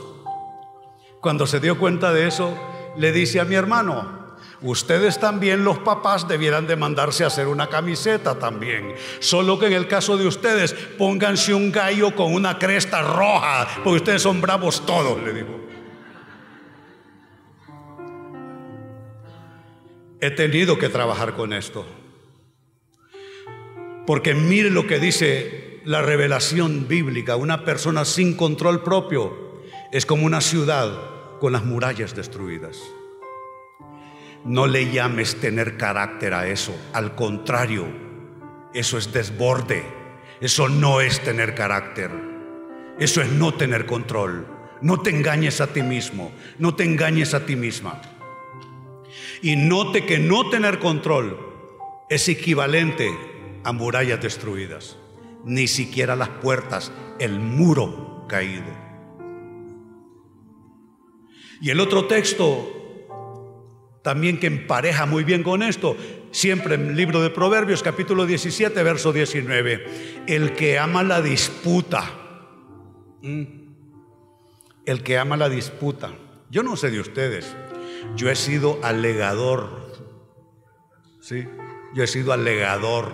cuando 1.21 1.47
se 1.47 1.61
dio 1.61 1.79
cuenta 1.79 2.13
de 2.13 2.27
eso, 2.27 2.59
le 2.97 3.13
dice 3.13 3.41
a 3.41 3.45
mi 3.45 3.55
hermano, 3.55 4.18
Ustedes 4.61 5.21
también, 5.21 5.63
los 5.63 5.79
papás, 5.79 6.27
debieran 6.27 6.67
de 6.67 6.75
mandarse 6.75 7.23
a 7.23 7.29
hacer 7.29 7.47
una 7.47 7.69
camiseta 7.69 8.39
también. 8.39 8.95
Solo 9.21 9.59
que 9.59 9.67
en 9.67 9.73
el 9.75 9.87
caso 9.87 10.17
de 10.17 10.27
ustedes, 10.27 10.73
pónganse 10.73 11.55
un 11.55 11.71
gallo 11.71 12.15
con 12.17 12.35
una 12.35 12.59
cresta 12.59 13.03
roja, 13.03 13.69
porque 13.85 13.99
ustedes 13.99 14.23
son 14.23 14.41
bravos 14.41 14.85
todos, 14.85 15.23
le 15.23 15.33
digo. 15.33 15.61
He 20.21 20.33
tenido 20.33 20.77
que 20.77 20.89
trabajar 20.89 21.35
con 21.35 21.53
esto. 21.53 21.87
Porque 24.07 24.35
mire 24.35 24.71
lo 24.71 24.89
que 24.89 24.99
dice 24.99 25.81
la 25.85 26.03
revelación 26.03 26.89
bíblica. 26.89 27.37
Una 27.37 27.65
persona 27.65 28.05
sin 28.05 28.35
control 28.35 28.83
propio 28.83 29.63
es 29.93 30.05
como 30.05 30.27
una 30.27 30.41
ciudad 30.41 31.39
con 31.39 31.53
las 31.53 31.65
murallas 31.65 32.17
destruidas. 32.17 32.79
No 34.49 34.67
le 34.67 34.91
llames 34.91 35.37
tener 35.37 35.77
carácter 35.77 36.33
a 36.33 36.49
eso. 36.49 36.75
Al 36.95 37.15
contrario, 37.15 37.87
eso 38.73 38.97
es 38.97 39.13
desborde. 39.13 39.85
Eso 40.41 40.71
no 40.71 41.03
es 41.03 41.21
tener 41.21 41.55
carácter. 41.55 42.11
Eso 42.99 43.21
es 43.21 43.31
no 43.31 43.53
tener 43.53 43.85
control. 43.85 44.47
No 44.81 45.03
te 45.03 45.11
engañes 45.11 45.61
a 45.61 45.67
ti 45.67 45.83
mismo. 45.83 46.33
No 46.59 46.75
te 46.75 46.85
engañes 46.85 47.35
a 47.35 47.45
ti 47.45 47.57
misma. 47.57 48.01
Y 49.43 49.57
note 49.57 50.07
que 50.07 50.19
no 50.19 50.49
tener 50.49 50.79
control 50.79 51.39
es 52.09 52.27
equivalente 52.31 53.11
a 53.65 53.73
murallas 53.73 54.23
destruidas. 54.23 54.97
Ni 55.45 55.69
siquiera 55.69 56.17
las 56.17 56.31
puertas, 56.31 56.91
el 57.19 57.39
muro 57.39 58.25
caído. 58.27 58.73
Y 61.61 61.69
el 61.69 61.81
otro 61.81 62.07
texto 62.07 62.78
también 64.09 64.41
que 64.41 64.47
empareja 64.47 65.05
muy 65.05 65.23
bien 65.23 65.43
con 65.43 65.63
esto, 65.63 65.95
siempre 66.31 66.77
en 66.77 66.87
el 66.87 66.97
libro 66.97 67.21
de 67.21 67.29
Proverbios 67.29 67.83
capítulo 67.83 68.25
17, 68.25 68.83
verso 68.83 69.13
19, 69.13 70.25
el 70.27 70.55
que 70.55 70.79
ama 70.79 71.03
la 71.03 71.21
disputa, 71.21 72.11
el 73.21 75.03
que 75.03 75.19
ama 75.19 75.37
la 75.37 75.51
disputa. 75.51 76.15
Yo 76.49 76.63
no 76.63 76.75
sé 76.75 76.91
de 76.91 77.01
ustedes, 77.01 77.55
yo 78.17 78.31
he 78.31 78.35
sido 78.35 78.81
alegador, 78.83 79.93
¿sí? 81.21 81.47
Yo 81.93 82.03
he 82.03 82.07
sido 82.07 82.33
alegador. 82.33 83.13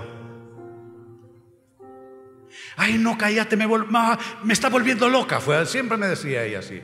Ay, 2.76 2.98
no, 2.98 3.18
cállate, 3.18 3.56
me, 3.56 3.66
me 3.66 4.52
está 4.52 4.68
volviendo 4.68 5.08
loca. 5.08 5.40
Siempre 5.66 5.98
me 5.98 6.06
decía 6.06 6.44
ella 6.44 6.60
así. 6.60 6.80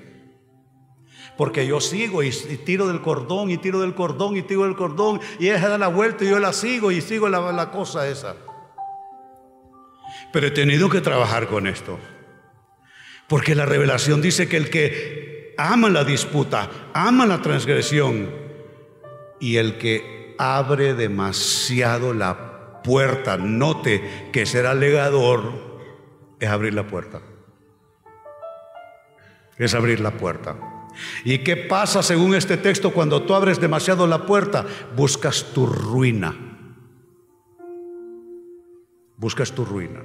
Porque 1.41 1.67
yo 1.67 1.81
sigo 1.81 2.23
y, 2.23 2.31
tiro 2.67 2.87
del 2.87 3.01
cordón 3.01 3.51
y 3.51 3.57
tiro 3.57 3.81
del 3.81 3.95
cordón 3.95 4.37
y 4.37 4.43
tiro 4.43 4.65
del 4.65 4.77
cordón 4.77 5.23
y 5.39 5.49
ella 5.49 5.71
da 5.71 5.79
la 5.79 5.89
vuelta 5.89 6.23
y 6.23 6.29
yo 6.29 6.39
la 6.39 6.53
sigo 6.53 6.93
y 6.93 7.01
sigo 7.01 7.31
la, 7.31 7.71
cosa 7.71 8.07
esa. 8.07 8.37
Pero 10.35 10.49
he 10.49 10.51
tenido 10.51 10.91
que 10.91 11.01
trabajar 11.01 11.47
con 11.47 11.67
esto. 11.67 11.99
Porque 13.27 13.55
la 13.55 13.65
revelación 13.65 14.21
dice 14.21 14.51
que 14.51 14.59
el 14.59 14.69
que 14.69 15.55
ama 15.57 15.89
la 15.89 16.05
disputa, 16.05 16.69
ama 16.93 17.25
la 17.25 17.41
transgresión 17.41 18.29
y 19.41 19.57
el 19.57 19.79
que 19.79 20.35
abre 20.39 20.93
demasiado 20.93 22.13
la 22.13 22.83
puerta, 22.83 23.39
note 23.39 24.29
que 24.31 24.45
será 24.45 24.75
legador, 24.75 25.55
es 26.39 26.51
abrir 26.51 26.75
la 26.75 26.87
puerta. 26.87 27.23
Es 29.57 29.73
abrir 29.73 30.01
la 30.01 30.11
puerta. 30.11 30.80
¿Y 31.25 31.39
qué 31.39 31.57
pasa 31.57 32.03
según 32.03 32.35
este 32.35 32.57
texto 32.57 32.93
cuando 32.93 33.23
tú 33.23 33.35
abres 33.35 33.61
demasiado 33.61 34.07
la 34.07 34.27
puerta? 34.27 34.67
Buscas 34.97 35.53
tu 35.53 35.67
ruina. 35.67 36.35
Buscas 39.17 39.53
tu 39.53 39.65
ruina. 39.65 40.03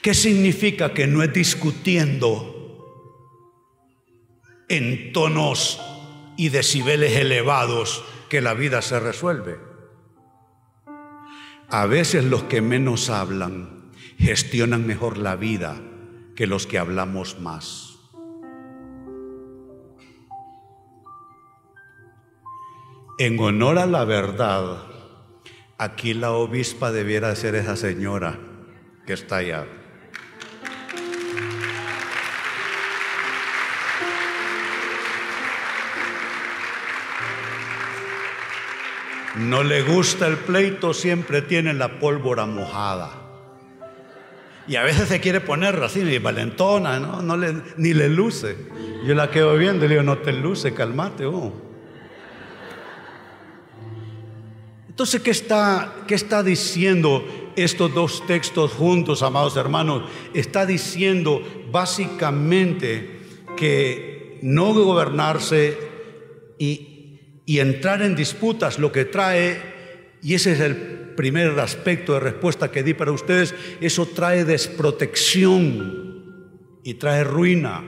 ¿Qué 0.00 0.14
significa 0.14 0.92
que 0.92 1.06
no 1.06 1.22
es 1.22 1.32
discutiendo 1.32 2.58
en 4.68 5.12
tonos 5.12 5.80
y 6.36 6.48
decibeles 6.48 7.16
elevados 7.16 8.04
que 8.28 8.40
la 8.40 8.54
vida 8.54 8.82
se 8.82 8.98
resuelve? 8.98 9.58
A 11.68 11.86
veces 11.86 12.24
los 12.24 12.44
que 12.44 12.60
menos 12.60 13.10
hablan 13.10 13.90
gestionan 14.18 14.86
mejor 14.86 15.18
la 15.18 15.36
vida 15.36 15.80
que 16.36 16.46
los 16.46 16.66
que 16.66 16.78
hablamos 16.78 17.40
más. 17.40 17.91
En 23.18 23.38
honor 23.38 23.78
a 23.78 23.84
la 23.84 24.04
verdad, 24.06 24.78
aquí 25.76 26.14
la 26.14 26.32
obispa 26.32 26.90
debiera 26.90 27.34
ser 27.36 27.54
esa 27.54 27.76
señora 27.76 28.38
que 29.06 29.12
está 29.12 29.36
allá. 29.36 29.66
No 39.36 39.62
le 39.62 39.82
gusta 39.82 40.26
el 40.26 40.38
pleito, 40.38 40.94
siempre 40.94 41.42
tiene 41.42 41.74
la 41.74 41.98
pólvora 41.98 42.46
mojada. 42.46 43.10
Y 44.66 44.76
a 44.76 44.84
veces 44.84 45.08
se 45.08 45.20
quiere 45.20 45.40
poner 45.40 45.82
así, 45.82 46.00
y 46.00 46.18
valentona, 46.18 46.98
¿no? 46.98 47.36
le, 47.36 47.56
ni 47.76 47.92
le 47.92 48.08
luce. 48.08 48.56
Yo 49.04 49.14
la 49.14 49.30
quedo 49.30 49.56
viendo 49.56 49.84
y 49.84 49.88
le 49.88 49.94
digo, 49.96 50.02
no 50.02 50.18
te 50.18 50.32
luce, 50.32 50.72
calmate. 50.72 51.26
Oh. 51.26 51.71
Entonces, 54.92 55.22
¿qué 55.22 55.30
está, 55.30 56.04
¿qué 56.06 56.14
está 56.14 56.42
diciendo 56.42 57.24
estos 57.56 57.94
dos 57.94 58.26
textos 58.26 58.72
juntos, 58.72 59.22
amados 59.22 59.56
hermanos? 59.56 60.02
Está 60.34 60.66
diciendo 60.66 61.42
básicamente 61.70 63.22
que 63.56 64.38
no 64.42 64.74
gobernarse 64.74 65.78
y, 66.58 67.20
y 67.46 67.60
entrar 67.60 68.02
en 68.02 68.14
disputas 68.14 68.78
lo 68.78 68.92
que 68.92 69.06
trae, 69.06 69.62
y 70.20 70.34
ese 70.34 70.52
es 70.52 70.60
el 70.60 70.76
primer 71.16 71.58
aspecto 71.58 72.12
de 72.12 72.20
respuesta 72.20 72.70
que 72.70 72.82
di 72.82 72.92
para 72.92 73.12
ustedes, 73.12 73.54
eso 73.80 74.04
trae 74.04 74.44
desprotección 74.44 76.50
y 76.84 76.94
trae 76.94 77.24
ruina. 77.24 77.82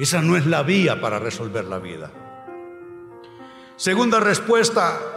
Esa 0.00 0.20
no 0.20 0.36
es 0.36 0.46
la 0.46 0.64
vía 0.64 1.00
para 1.00 1.20
resolver 1.20 1.64
la 1.64 1.78
vida. 1.78 2.10
Segunda 3.76 4.18
respuesta, 4.18 5.14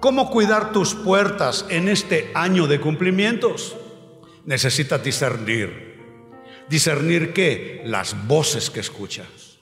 ¿Cómo 0.00 0.30
cuidar 0.30 0.72
tus 0.72 0.94
puertas 0.94 1.66
en 1.68 1.86
este 1.86 2.30
año 2.34 2.66
de 2.66 2.80
cumplimientos? 2.80 3.76
Necesitas 4.46 5.04
discernir. 5.04 5.90
¿Discernir 6.70 7.34
qué? 7.34 7.82
Las 7.84 8.26
voces 8.26 8.70
que 8.70 8.80
escuchas. 8.80 9.58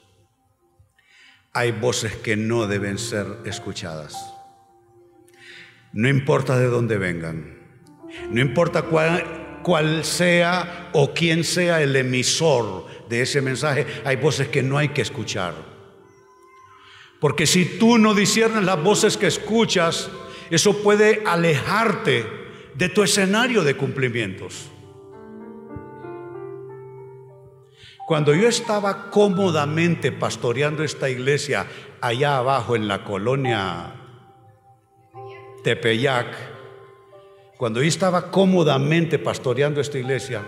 Hay 1.51 1.73
voces 1.73 2.15
que 2.15 2.37
no 2.37 2.67
deben 2.67 2.97
ser 2.97 3.27
escuchadas. 3.43 4.15
No 5.91 6.07
importa 6.07 6.57
de 6.57 6.67
dónde 6.67 6.97
vengan. 6.97 7.59
No 8.29 8.39
importa 8.39 8.83
cuál, 8.83 10.05
sea 10.05 10.89
o 10.93 11.13
quién 11.13 11.43
sea 11.43 11.81
el 11.81 11.93
emisor 11.97 12.85
de 13.09 13.23
ese 13.23 13.41
mensaje. 13.41 13.85
Hay 14.05 14.15
voces 14.15 14.47
que 14.47 14.63
no 14.63 14.77
hay 14.77 14.89
que 14.89 15.01
escuchar. 15.01 15.53
Porque 17.19 17.45
si 17.45 17.65
tú 17.65 17.97
no 17.97 18.13
disiernes 18.13 18.63
las 18.63 18.81
voces 18.81 19.17
que 19.17 19.27
escuchas, 19.27 20.09
eso 20.49 20.81
puede 20.81 21.23
alejarte 21.25 22.25
de 22.75 22.89
tu 22.89 23.03
escenario 23.03 23.63
de 23.63 23.75
cumplimientos. 23.75 24.71
Cuando 28.07 28.33
yo 28.33 28.47
estaba 28.47 29.11
cómodamente 29.11 30.11
pastoreando 30.11 30.83
esta 30.83 31.09
iglesia 31.09 31.67
allá 32.01 32.37
abajo 32.37 32.75
en 32.75 32.87
la 32.87 33.03
colonia 33.03 33.93
Tepeyac, 35.63 36.27
cuando 37.57 37.81
yo 37.81 37.87
estaba 37.87 38.31
cómodamente 38.31 39.19
pastoreando 39.19 39.81
esta 39.81 39.99
iglesia, 39.99 40.41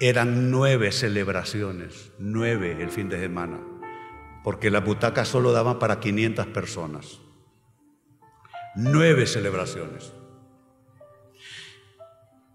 eran 0.00 0.50
nueve 0.50 0.90
celebraciones, 0.90 2.12
nueve 2.18 2.78
el 2.80 2.90
fin 2.90 3.08
de 3.08 3.20
semana, 3.20 3.60
porque 4.42 4.70
las 4.70 4.84
butacas 4.84 5.28
solo 5.28 5.52
daban 5.52 5.78
para 5.78 6.00
500 6.00 6.46
personas 6.46 7.20
nueve 8.74 9.26
celebraciones. 9.26 10.12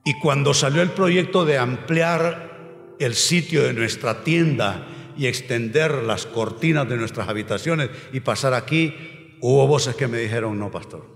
Y 0.05 0.19
cuando 0.19 0.53
salió 0.53 0.81
el 0.81 0.91
proyecto 0.91 1.45
de 1.45 1.57
ampliar 1.57 2.95
el 2.99 3.15
sitio 3.15 3.63
de 3.63 3.73
nuestra 3.73 4.23
tienda 4.23 4.87
y 5.17 5.27
extender 5.27 6.03
las 6.03 6.25
cortinas 6.25 6.87
de 6.89 6.97
nuestras 6.97 7.29
habitaciones 7.29 7.89
y 8.11 8.19
pasar 8.19 8.53
aquí, 8.53 9.37
hubo 9.41 9.67
voces 9.67 9.95
que 9.95 10.07
me 10.07 10.17
dijeron, 10.17 10.59
no, 10.59 10.71
pastor, 10.71 11.07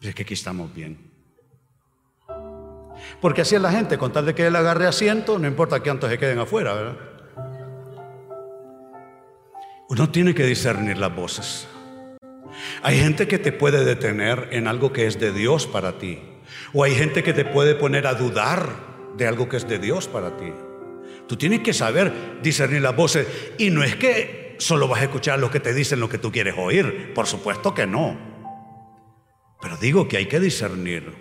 es 0.00 0.14
que 0.14 0.22
aquí 0.22 0.34
estamos 0.34 0.74
bien. 0.74 1.12
Porque 3.20 3.42
así 3.42 3.54
es 3.54 3.62
la 3.62 3.70
gente, 3.70 3.98
con 3.98 4.12
tal 4.12 4.26
de 4.26 4.34
que 4.34 4.46
él 4.46 4.56
agarre 4.56 4.86
asiento, 4.86 5.38
no 5.38 5.46
importa 5.46 5.80
cuántos 5.80 6.10
se 6.10 6.18
queden 6.18 6.38
afuera, 6.38 6.74
¿verdad? 6.74 6.96
Uno 9.88 10.10
tiene 10.10 10.34
que 10.34 10.44
discernir 10.44 10.98
las 10.98 11.14
voces. 11.14 11.68
Hay 12.82 12.98
gente 12.98 13.28
que 13.28 13.38
te 13.38 13.52
puede 13.52 13.84
detener 13.84 14.48
en 14.52 14.66
algo 14.66 14.92
que 14.92 15.06
es 15.06 15.18
de 15.18 15.32
Dios 15.32 15.66
para 15.66 15.98
ti. 15.98 16.18
O 16.72 16.84
hay 16.84 16.94
gente 16.94 17.22
que 17.22 17.32
te 17.32 17.44
puede 17.44 17.74
poner 17.74 18.06
a 18.06 18.14
dudar 18.14 18.68
de 19.16 19.26
algo 19.26 19.48
que 19.48 19.56
es 19.56 19.68
de 19.68 19.78
Dios 19.78 20.08
para 20.08 20.36
ti. 20.36 20.52
Tú 21.28 21.36
tienes 21.36 21.60
que 21.60 21.72
saber 21.72 22.12
discernir 22.42 22.82
las 22.82 22.96
voces. 22.96 23.26
Y 23.58 23.70
no 23.70 23.82
es 23.82 23.96
que 23.96 24.56
solo 24.58 24.88
vas 24.88 25.00
a 25.00 25.04
escuchar 25.04 25.38
lo 25.38 25.50
que 25.50 25.60
te 25.60 25.74
dicen 25.74 26.00
lo 26.00 26.08
que 26.08 26.18
tú 26.18 26.30
quieres 26.30 26.54
oír. 26.56 27.12
Por 27.14 27.26
supuesto 27.26 27.74
que 27.74 27.86
no. 27.86 28.18
Pero 29.60 29.76
digo 29.76 30.08
que 30.08 30.16
hay 30.16 30.26
que 30.26 30.40
discernir. 30.40 31.12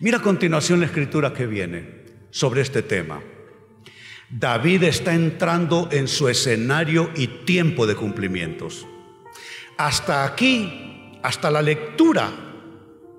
Mira 0.00 0.18
a 0.18 0.22
continuación 0.22 0.80
la 0.80 0.86
escritura 0.86 1.32
que 1.32 1.46
viene 1.46 2.04
sobre 2.30 2.62
este 2.62 2.82
tema. 2.82 3.22
David 4.28 4.82
está 4.82 5.14
entrando 5.14 5.88
en 5.92 6.08
su 6.08 6.28
escenario 6.28 7.10
y 7.14 7.28
tiempo 7.44 7.86
de 7.86 7.94
cumplimientos. 7.94 8.86
Hasta 9.76 10.24
aquí, 10.24 11.18
hasta 11.22 11.50
la 11.50 11.62
lectura 11.62 12.30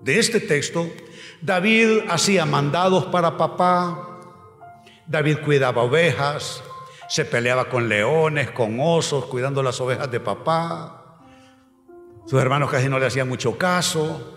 de 0.02 0.20
este 0.20 0.40
texto, 0.40 0.88
David 1.42 2.02
hacía 2.10 2.46
mandados 2.46 3.06
para 3.06 3.38
papá, 3.38 4.20
David 5.08 5.38
cuidaba 5.44 5.84
ovejas, 5.84 6.64
se 7.08 7.26
peleaba 7.26 7.70
con 7.70 7.90
leones, 7.90 8.52
con 8.52 8.80
osos, 8.80 9.26
cuidando 9.26 9.62
las 9.62 9.80
ovejas 9.82 10.10
de 10.10 10.20
papá. 10.20 11.20
Sus 12.26 12.42
hermanos 12.42 12.72
casi 12.72 12.90
no 12.90 12.98
le 13.00 13.06
hacían 13.06 13.30
mucho 13.30 13.58
caso. 13.58 14.32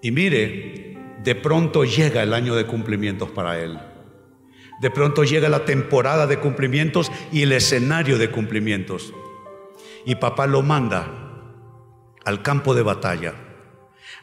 Y 0.00 0.10
mire, 0.12 0.96
de 1.24 1.34
pronto 1.34 1.84
llega 1.84 2.22
el 2.22 2.32
año 2.32 2.54
de 2.54 2.66
cumplimientos 2.66 3.30
para 3.30 3.58
él. 3.58 3.78
De 4.80 4.90
pronto 4.90 5.24
llega 5.24 5.48
la 5.48 5.64
temporada 5.64 6.28
de 6.28 6.38
cumplimientos 6.38 7.10
y 7.32 7.42
el 7.42 7.52
escenario 7.52 8.16
de 8.16 8.30
cumplimientos. 8.30 9.12
Y 10.04 10.14
papá 10.16 10.46
lo 10.46 10.62
manda 10.62 11.06
al 12.24 12.42
campo 12.42 12.74
de 12.74 12.82
batalla. 12.82 13.34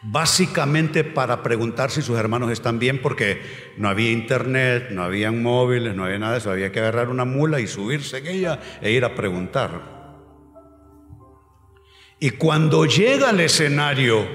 básicamente 0.08 1.04
para 1.04 1.42
preguntar 1.42 1.90
si 1.90 2.02
sus 2.02 2.18
hermanos 2.18 2.52
están 2.52 2.78
bien, 2.78 3.02
porque 3.02 3.42
no 3.78 3.90
había 3.90 4.12
internet, 4.12 4.90
no 4.92 5.04
habían 5.04 5.42
móviles, 5.42 5.96
no 5.96 6.06
había 6.06 6.20
nada 6.20 6.34
de 6.34 6.38
eso, 6.40 6.52
había 6.52 6.72
que 6.72 6.80
agarrar 6.80 7.10
una 7.10 7.26
mula 7.26 7.60
y 7.60 7.68
subirse 7.68 8.20
en 8.20 8.28
ella 8.28 8.60
e 8.82 8.92
ir 8.92 9.04
a 9.04 9.16
preguntar. 9.16 9.96
Y 12.20 12.32
cuando 12.32 12.86
llega 12.86 13.30
al 13.30 13.40
escenario 13.40 14.26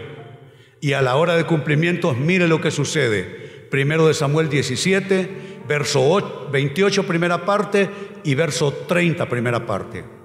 y 0.81 0.92
a 0.92 1.03
la 1.03 1.16
hora 1.16 1.37
de 1.37 1.44
cumplimientos, 1.44 2.16
mire 2.16 2.48
lo 2.48 2.61
que 2.61 2.70
sucede. 2.70 3.66
Primero 3.70 4.09
de 4.09 4.14
Samuel 4.14 4.48
17, 4.48 5.62
verso 5.68 6.48
28, 6.50 7.07
primera 7.07 7.44
parte, 7.44 7.88
y 8.24 8.35
verso 8.35 8.72
30, 8.87 9.29
primera 9.29 9.64
parte. 9.64 10.19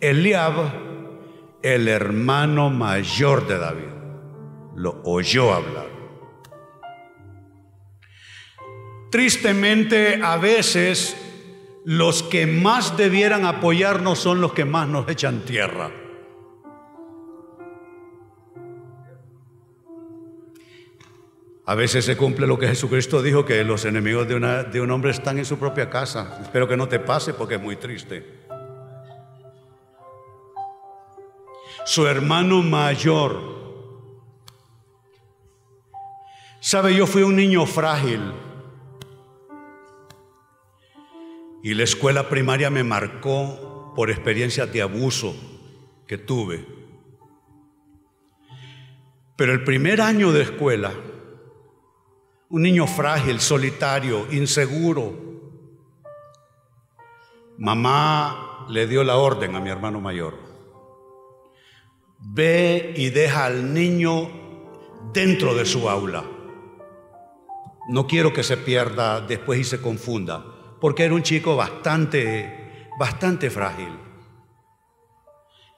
Eliab, 0.00 0.54
el 1.62 1.88
hermano 1.88 2.70
mayor 2.70 3.46
de 3.46 3.58
David, 3.58 3.90
lo 4.76 5.00
oyó 5.04 5.52
hablar. 5.52 5.88
Tristemente, 9.10 10.20
a 10.22 10.36
veces 10.38 11.16
los 11.84 12.22
que 12.22 12.46
más 12.46 12.96
debieran 12.96 13.44
apoyarnos 13.44 14.18
son 14.18 14.40
los 14.40 14.52
que 14.52 14.64
más 14.64 14.88
nos 14.88 15.08
echan 15.08 15.40
tierra. 15.44 15.90
A 21.66 21.74
veces 21.74 22.04
se 22.04 22.16
cumple 22.16 22.46
lo 22.46 22.58
que 22.58 22.68
Jesucristo 22.68 23.22
dijo, 23.22 23.44
que 23.44 23.62
los 23.64 23.84
enemigos 23.84 24.26
de, 24.26 24.64
de 24.64 24.80
un 24.80 24.90
hombre 24.90 25.10
están 25.10 25.38
en 25.38 25.44
su 25.44 25.58
propia 25.58 25.90
casa. 25.90 26.38
Espero 26.42 26.66
que 26.66 26.76
no 26.76 26.88
te 26.88 26.98
pase 26.98 27.34
porque 27.34 27.56
es 27.56 27.60
muy 27.60 27.76
triste. 27.76 28.39
Su 31.84 32.06
hermano 32.06 32.62
mayor. 32.62 33.50
Sabe, 36.60 36.94
yo 36.94 37.06
fui 37.06 37.22
un 37.22 37.36
niño 37.36 37.64
frágil. 37.66 38.32
Y 41.62 41.74
la 41.74 41.84
escuela 41.84 42.28
primaria 42.28 42.70
me 42.70 42.84
marcó 42.84 43.92
por 43.96 44.10
experiencias 44.10 44.72
de 44.72 44.82
abuso 44.82 45.34
que 46.06 46.18
tuve. 46.18 46.66
Pero 49.36 49.52
el 49.52 49.64
primer 49.64 50.00
año 50.00 50.32
de 50.32 50.42
escuela, 50.42 50.92
un 52.50 52.62
niño 52.62 52.86
frágil, 52.86 53.40
solitario, 53.40 54.26
inseguro. 54.32 55.14
Mamá 57.56 58.66
le 58.68 58.86
dio 58.86 59.04
la 59.04 59.16
orden 59.16 59.54
a 59.54 59.60
mi 59.60 59.70
hermano 59.70 60.00
mayor. 60.00 60.49
Ve 62.20 62.94
y 62.96 63.10
deja 63.10 63.46
al 63.46 63.74
niño 63.74 64.30
dentro 65.12 65.54
de 65.54 65.64
su 65.64 65.88
aula. 65.88 66.24
No 67.88 68.06
quiero 68.06 68.32
que 68.32 68.42
se 68.42 68.56
pierda 68.56 69.20
después 69.20 69.58
y 69.58 69.64
se 69.64 69.80
confunda, 69.80 70.44
porque 70.80 71.04
era 71.04 71.14
un 71.14 71.22
chico 71.22 71.56
bastante, 71.56 72.88
bastante 72.98 73.50
frágil. 73.50 73.98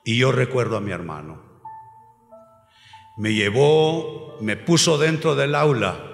Y 0.04 0.18
yo 0.18 0.32
recuerdo 0.32 0.76
a 0.76 0.80
mi 0.80 0.90
hermano. 0.90 1.42
Me 3.16 3.32
llevó, 3.32 4.36
me 4.40 4.56
puso 4.56 4.98
dentro 4.98 5.34
del 5.34 5.54
aula 5.54 6.12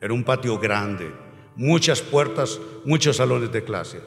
era 0.00 0.14
un 0.14 0.24
patio 0.24 0.58
grande, 0.58 1.12
muchas 1.56 2.00
puertas, 2.00 2.58
muchos 2.84 3.18
salones 3.18 3.52
de 3.52 3.64
clase. 3.64 4.00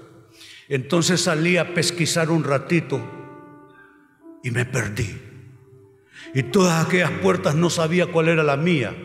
Entonces 0.68 1.22
salí 1.22 1.58
a 1.58 1.76
pesquisar 1.76 2.32
un 2.32 2.44
ratito 2.44 3.00
y 4.44 4.52
me 4.52 4.66
perdí. 4.66 5.18
Y 6.36 6.44
todas 6.44 6.86
aquellas 6.86 7.12
puertas 7.12 7.56
no 7.56 7.70
sabía 7.70 8.08
cuál 8.08 8.28
era 8.28 8.44
la 8.44 8.58
mía. 8.58 8.96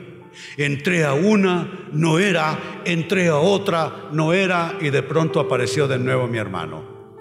Entré 0.56 1.04
a 1.04 1.14
una, 1.14 1.88
no 1.92 2.18
era, 2.18 2.82
entré 2.84 3.28
a 3.28 3.36
otra, 3.36 4.08
no 4.12 4.32
era, 4.32 4.76
y 4.80 4.90
de 4.90 5.02
pronto 5.02 5.40
apareció 5.40 5.88
de 5.88 5.98
nuevo 5.98 6.26
mi 6.26 6.38
hermano. 6.38 7.16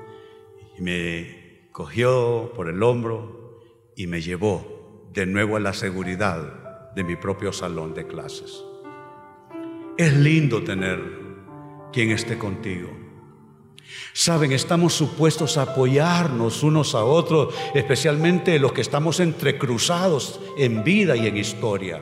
Y 0.77 0.81
me 0.81 1.69
cogió 1.71 2.51
por 2.55 2.69
el 2.69 2.81
hombro 2.83 3.61
y 3.95 4.07
me 4.07 4.21
llevó 4.21 5.09
de 5.13 5.25
nuevo 5.25 5.57
a 5.57 5.59
la 5.59 5.73
seguridad 5.73 6.93
de 6.93 7.03
mi 7.03 7.15
propio 7.15 7.51
salón 7.51 7.93
de 7.93 8.07
clases. 8.07 8.63
Es 9.97 10.15
lindo 10.15 10.63
tener 10.63 10.99
quien 11.91 12.11
esté 12.11 12.37
contigo. 12.37 13.06
Saben, 14.13 14.51
estamos 14.51 14.93
supuestos 14.93 15.57
a 15.57 15.63
apoyarnos 15.63 16.63
unos 16.63 16.95
a 16.95 17.03
otros, 17.03 17.53
especialmente 17.73 18.59
los 18.59 18.73
que 18.73 18.81
estamos 18.81 19.19
entrecruzados 19.19 20.39
en 20.57 20.83
vida 20.83 21.15
y 21.15 21.27
en 21.27 21.37
historia. 21.37 22.01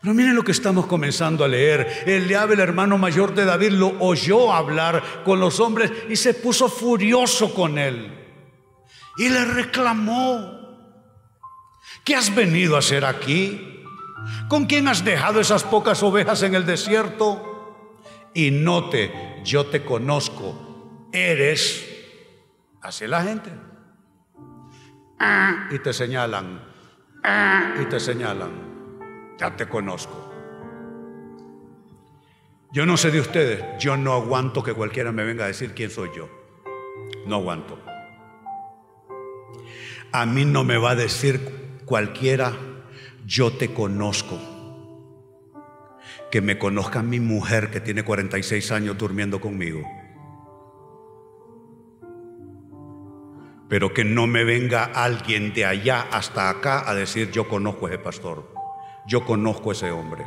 Pero 0.00 0.14
miren 0.14 0.36
lo 0.36 0.44
que 0.44 0.52
estamos 0.52 0.86
comenzando 0.86 1.44
a 1.44 1.48
leer. 1.48 2.04
Eliab, 2.06 2.52
el 2.52 2.60
hermano 2.60 2.98
mayor 2.98 3.34
de 3.34 3.44
David, 3.44 3.70
lo 3.72 3.98
oyó 3.98 4.52
hablar 4.52 5.22
con 5.24 5.40
los 5.40 5.58
hombres 5.58 5.90
y 6.08 6.16
se 6.16 6.34
puso 6.34 6.68
furioso 6.68 7.52
con 7.52 7.78
él. 7.78 8.14
Y 9.18 9.28
le 9.28 9.44
reclamó, 9.44 10.52
¿qué 12.04 12.14
has 12.14 12.32
venido 12.32 12.76
a 12.76 12.78
hacer 12.78 13.04
aquí? 13.04 13.84
¿Con 14.48 14.66
quién 14.66 14.86
has 14.86 15.04
dejado 15.04 15.40
esas 15.40 15.64
pocas 15.64 16.02
ovejas 16.02 16.42
en 16.42 16.54
el 16.54 16.64
desierto? 16.64 17.84
Y 18.34 18.52
note, 18.52 19.27
yo 19.48 19.64
te 19.66 19.82
conozco, 19.82 21.08
eres, 21.10 21.88
hace 22.82 23.08
la 23.08 23.22
gente. 23.22 23.50
Y 25.70 25.78
te 25.78 25.92
señalan, 25.94 26.60
y 27.80 27.84
te 27.86 27.98
señalan, 27.98 29.36
ya 29.38 29.56
te 29.56 29.66
conozco. 29.66 30.26
Yo 32.72 32.84
no 32.84 32.98
sé 32.98 33.10
de 33.10 33.20
ustedes, 33.20 33.64
yo 33.82 33.96
no 33.96 34.12
aguanto 34.12 34.62
que 34.62 34.74
cualquiera 34.74 35.12
me 35.12 35.24
venga 35.24 35.44
a 35.44 35.48
decir 35.48 35.72
quién 35.72 35.90
soy 35.90 36.10
yo. 36.14 36.28
No 37.26 37.36
aguanto. 37.36 37.82
A 40.12 40.26
mí 40.26 40.44
no 40.44 40.62
me 40.62 40.76
va 40.76 40.90
a 40.90 40.94
decir 40.94 41.80
cualquiera 41.86 42.52
yo 43.24 43.50
te 43.50 43.72
conozco. 43.72 44.57
Que 46.30 46.40
me 46.40 46.58
conozca 46.58 47.02
mi 47.02 47.20
mujer 47.20 47.70
que 47.70 47.80
tiene 47.80 48.02
46 48.02 48.70
años 48.72 48.98
durmiendo 48.98 49.40
conmigo. 49.40 49.82
Pero 53.68 53.92
que 53.92 54.04
no 54.04 54.26
me 54.26 54.44
venga 54.44 54.84
alguien 54.84 55.52
de 55.52 55.66
allá 55.66 56.08
hasta 56.10 56.48
acá 56.48 56.88
a 56.88 56.94
decir 56.94 57.30
yo 57.30 57.48
conozco 57.48 57.86
a 57.86 57.90
ese 57.90 57.98
pastor. 57.98 58.52
Yo 59.06 59.24
conozco 59.24 59.70
a 59.70 59.72
ese 59.72 59.90
hombre. 59.90 60.24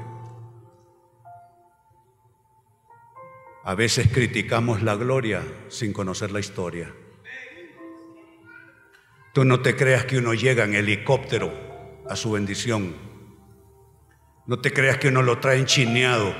A 3.64 3.76
veces 3.76 4.08
criticamos 4.12 4.82
la 4.82 4.96
gloria 4.96 5.44
sin 5.70 5.94
conocer 5.94 6.32
la 6.32 6.40
historia. 6.40 6.92
Tú 9.34 9.46
no 9.46 9.62
te 9.62 9.76
creas 9.76 10.06
que 10.06 10.18
uno 10.18 10.34
llega 10.34 10.64
en 10.64 10.74
helicóptero 10.74 11.54
a 12.10 12.16
su 12.16 12.32
bendición. 12.32 13.11
No 14.52 14.60
te 14.60 14.74
creas 14.74 14.98
que 14.98 15.08
uno 15.08 15.22
lo 15.22 15.38
trae 15.38 15.64
chineado 15.64 16.36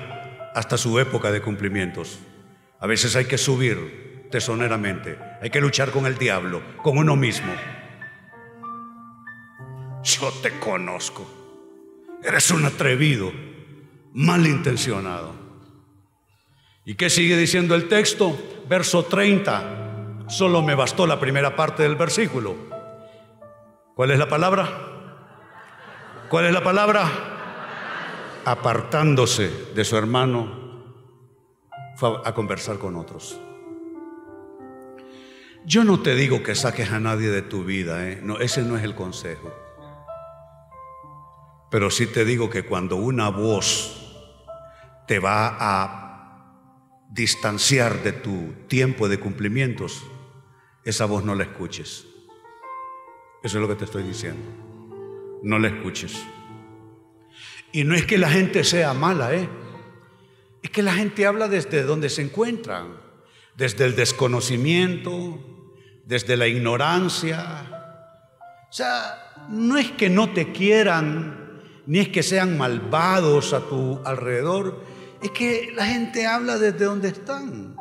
hasta 0.54 0.78
su 0.78 1.00
época 1.00 1.32
de 1.32 1.42
cumplimientos. 1.42 2.20
A 2.78 2.86
veces 2.86 3.16
hay 3.16 3.24
que 3.24 3.38
subir 3.38 4.28
tesoneramente, 4.30 5.18
hay 5.42 5.50
que 5.50 5.62
luchar 5.62 5.92
con 5.92 6.06
el 6.06 6.18
diablo, 6.18 6.62
con 6.84 6.98
uno 6.98 7.16
mismo. 7.16 7.54
Yo 10.04 10.30
te 10.44 10.60
conozco. 10.60 11.26
Eres 12.22 12.52
un 12.52 12.66
atrevido, 12.66 13.32
malintencionado. 14.12 15.34
¿Y 16.84 16.96
qué 16.96 17.10
sigue 17.10 17.38
diciendo 17.38 17.76
el 17.76 17.88
texto? 17.88 18.38
Verso 18.68 19.06
30. 19.06 20.26
Solo 20.28 20.62
me 20.62 20.76
bastó 20.76 21.08
la 21.08 21.18
primera 21.18 21.56
parte 21.56 21.84
del 21.84 21.96
versículo. 21.96 22.58
¿Cuál 23.96 24.12
es 24.12 24.20
la 24.20 24.28
palabra? 24.28 24.68
¿Cuál 26.28 26.48
es 26.48 26.52
la 26.52 26.62
palabra? 26.62 27.31
Apartándose 28.46 29.50
de 29.76 29.86
su 29.86 29.98
hermano, 29.98 30.60
fue 31.96 32.22
a 32.24 32.34
conversar 32.34 32.78
con 32.80 32.96
otros. 32.96 33.40
Yo 35.66 35.84
no 35.84 36.02
te 36.02 36.16
digo 36.16 36.42
que 36.42 36.56
saques 36.56 36.92
a 36.92 37.00
nadie 37.00 37.30
de 37.30 37.44
tu 37.44 37.64
vida, 37.64 38.10
¿eh? 38.10 38.20
no, 38.24 38.40
ese 38.40 38.64
no 38.64 38.78
es 38.78 38.84
el 38.84 38.96
consejo. 38.96 39.54
Pero 41.70 41.92
sí 41.92 42.08
te 42.08 42.26
digo 42.26 42.50
que 42.50 42.64
cuando 42.64 42.96
una 42.96 43.30
voz 43.30 43.98
te 45.08 45.20
va 45.20 45.58
a 45.60 46.58
distanciar 47.10 48.02
de 48.04 48.12
tu 48.12 48.54
tiempo 48.68 49.08
de 49.08 49.20
cumplimientos, 49.20 50.04
esa 50.84 51.06
voz 51.06 51.24
no 51.24 51.36
la 51.36 51.44
escuches. 51.44 52.08
Eso 53.44 53.58
es 53.58 53.62
lo 53.62 53.68
que 53.68 53.76
te 53.76 53.86
estoy 53.86 54.04
diciendo 54.04 54.62
no 55.42 55.60
la 55.60 55.70
escuches. 55.70 56.24
Y 57.74 57.84
no 57.84 57.96
es 57.96 58.06
que 58.06 58.18
la 58.18 58.30
gente 58.30 58.64
sea 58.64 58.94
mala, 58.94 59.34
¿eh? 59.34 59.48
Es 60.62 60.70
que 60.70 60.84
la 60.84 60.94
gente 60.94 61.26
habla 61.26 61.48
desde 61.48 61.84
donde 61.84 62.10
se 62.10 62.22
encuentran, 62.22 63.00
desde 63.56 63.86
el 63.86 63.96
desconocimiento, 63.96 65.40
desde 66.06 66.38
la 66.38 66.48
ignorancia. 66.48 67.68
O 68.70 68.74
sea, 68.74 69.34
no 69.50 69.78
es 69.78 69.92
que 69.92 70.10
no 70.10 70.32
te 70.34 70.52
quieran, 70.52 71.62
ni 71.86 72.00
es 72.00 72.10
que 72.10 72.24
sean 72.24 72.58
malvados 72.58 73.54
a 73.54 73.62
tu 73.62 74.02
alrededor, 74.06 74.84
es 75.22 75.32
que 75.32 75.72
la 75.76 75.86
gente 75.86 76.28
habla 76.28 76.58
desde 76.58 76.86
donde 76.86 77.10
están. 77.10 77.76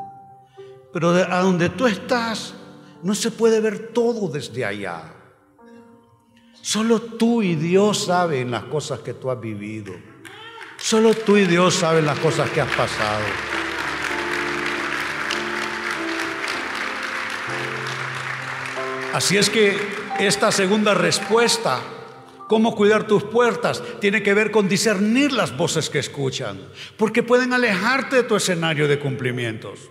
Pero 0.92 1.10
a 1.10 1.40
donde 1.40 1.68
tú 1.68 1.86
estás 1.86 2.54
no 3.02 3.14
se 3.14 3.30
puede 3.30 3.60
ver 3.60 3.88
todo 3.92 4.28
desde 4.28 4.64
allá. 4.64 5.14
Solo 6.62 7.00
tú 7.00 7.42
y 7.42 7.54
Dios 7.54 8.04
saben 8.04 8.50
las 8.50 8.64
cosas 8.64 9.00
que 9.00 9.14
tú 9.14 9.30
has 9.30 9.40
vivido. 9.40 9.94
Solo 10.78 11.14
tú 11.14 11.36
y 11.36 11.46
Dios 11.46 11.74
saben 11.74 12.06
las 12.06 12.18
cosas 12.18 12.50
que 12.50 12.60
has 12.60 12.74
pasado. 12.74 13.24
Así 19.12 19.36
es 19.36 19.50
que 19.50 19.76
esta 20.20 20.52
segunda 20.52 20.94
respuesta, 20.94 21.80
cómo 22.46 22.76
cuidar 22.76 23.06
tus 23.06 23.24
puertas, 23.24 23.82
tiene 24.00 24.22
que 24.22 24.34
ver 24.34 24.50
con 24.50 24.68
discernir 24.68 25.32
las 25.32 25.56
voces 25.56 25.90
que 25.90 25.98
escuchan, 25.98 26.60
porque 26.96 27.22
pueden 27.22 27.52
alejarte 27.52 28.16
de 28.16 28.22
tu 28.22 28.36
escenario 28.36 28.86
de 28.86 29.00
cumplimientos. 29.00 29.90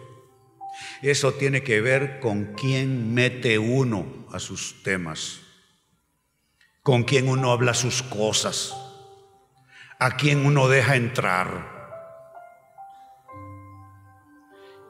Eso 1.01 1.33
tiene 1.33 1.63
que 1.63 1.81
ver 1.81 2.19
con 2.19 2.53
quién 2.53 3.13
mete 3.13 3.59
uno 3.59 4.25
a 4.31 4.39
sus 4.39 4.81
temas, 4.83 5.41
con 6.83 7.03
quién 7.03 7.27
uno 7.27 7.51
habla 7.51 7.73
sus 7.73 8.01
cosas, 8.03 8.73
a 9.99 10.15
quién 10.17 10.45
uno 10.45 10.67
deja 10.67 10.95
entrar. 10.95 11.77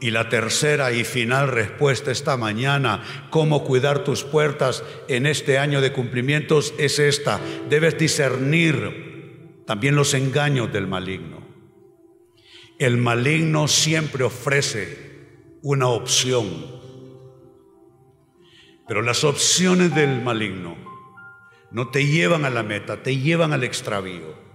Y 0.02 0.12
la 0.12 0.30
tercera 0.30 0.94
y 0.94 1.04
final 1.04 1.50
respuesta 1.50 2.12
esta 2.12 2.38
mañana, 2.38 3.04
cómo 3.30 3.66
cuidar 3.66 4.06
tus 4.06 4.24
puertas 4.24 4.84
en 5.10 5.26
este 5.26 5.58
año 5.58 5.82
de 5.82 5.92
cumplimientos, 5.92 6.74
es 6.78 7.00
esta. 7.00 7.40
Debes 7.70 7.98
discernir 7.98 9.64
también 9.66 9.96
los 9.96 10.14
engaños 10.14 10.72
del 10.72 10.88
maligno. 10.88 11.46
El 12.78 12.96
maligno 12.96 13.68
siempre 13.68 14.24
ofrece 14.24 15.10
una 15.62 15.88
opción, 15.90 16.48
pero 18.88 19.02
las 19.02 19.26
opciones 19.26 19.94
del 19.94 20.22
maligno 20.22 20.89
no 21.72 21.90
te 21.90 22.06
llevan 22.06 22.46
a 22.46 22.50
la 22.50 22.64
meta, 22.64 23.02
te 23.04 23.18
llevan 23.18 23.54
al 23.54 23.64
extravío. 23.64 24.50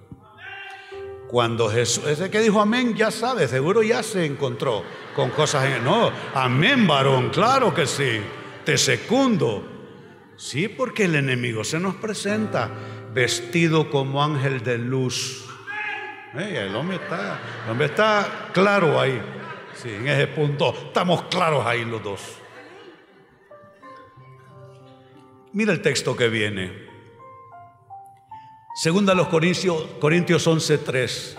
Cuando 1.29 1.69
Jesús, 1.69 2.07
ese 2.07 2.31
que 2.31 2.41
dijo 2.41 2.61
amén, 2.61 2.95
ya 2.95 3.11
sabe, 3.11 3.49
seguro 3.49 3.83
ya 3.83 4.03
se 4.03 4.25
encontró 4.25 4.85
con 5.15 5.31
cosas 5.31 5.81
No, 5.83 6.13
amén, 6.35 6.87
varón, 6.87 7.31
claro 7.31 7.75
que 7.75 7.87
sí, 7.87 8.21
te 8.65 8.79
secundo. 8.79 9.71
Sí, 10.37 10.69
porque 10.69 11.05
el 11.05 11.15
enemigo 11.15 11.65
se 11.65 11.79
nos 11.79 11.95
presenta 11.95 12.71
vestido 13.13 13.91
como 13.91 14.23
ángel 14.23 14.63
de 14.63 14.79
luz. 14.79 15.45
el, 16.37 16.75
hombre 16.75 16.97
está, 16.97 17.41
el 17.71 17.81
está 17.81 18.51
claro 18.53 19.01
ahí. 19.01 19.21
Sí, 19.75 19.91
en 19.91 20.09
ese 20.09 20.27
punto 20.29 20.75
estamos 20.87 21.23
claros 21.25 21.65
ahí 21.67 21.85
los 21.85 22.03
dos. 22.03 22.21
Mira 25.53 25.73
el 25.73 25.83
texto 25.83 26.17
que 26.17 26.29
viene. 26.29 26.94
Segunda 28.75 29.13
a 29.13 29.15
los 29.15 29.29
Corintios, 29.29 29.87
Corintios 30.01 30.47
11:3. 30.49 31.39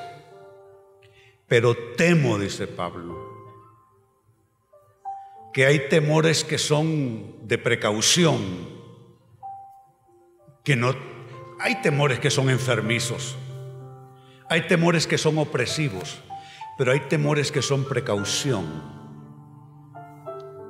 Pero 1.48 1.76
temo, 1.98 2.40
dice 2.40 2.66
Pablo, 2.66 3.14
que 5.54 5.66
hay 5.66 5.90
temores 5.90 6.46
que 6.46 6.58
son 6.58 7.46
de 7.46 7.58
precaución, 7.58 8.40
que 10.64 10.78
no 10.78 10.96
hay 11.60 11.82
temores 11.82 12.20
que 12.20 12.30
son 12.30 12.50
enfermizos, 12.50 13.36
hay 14.50 14.62
temores 14.62 15.06
que 15.06 15.18
son 15.18 15.38
opresivos, 15.38 16.22
pero 16.78 16.94
hay 16.94 17.02
temores 17.02 17.52
que 17.52 17.62
son 17.62 17.84
precaución. 17.84 18.66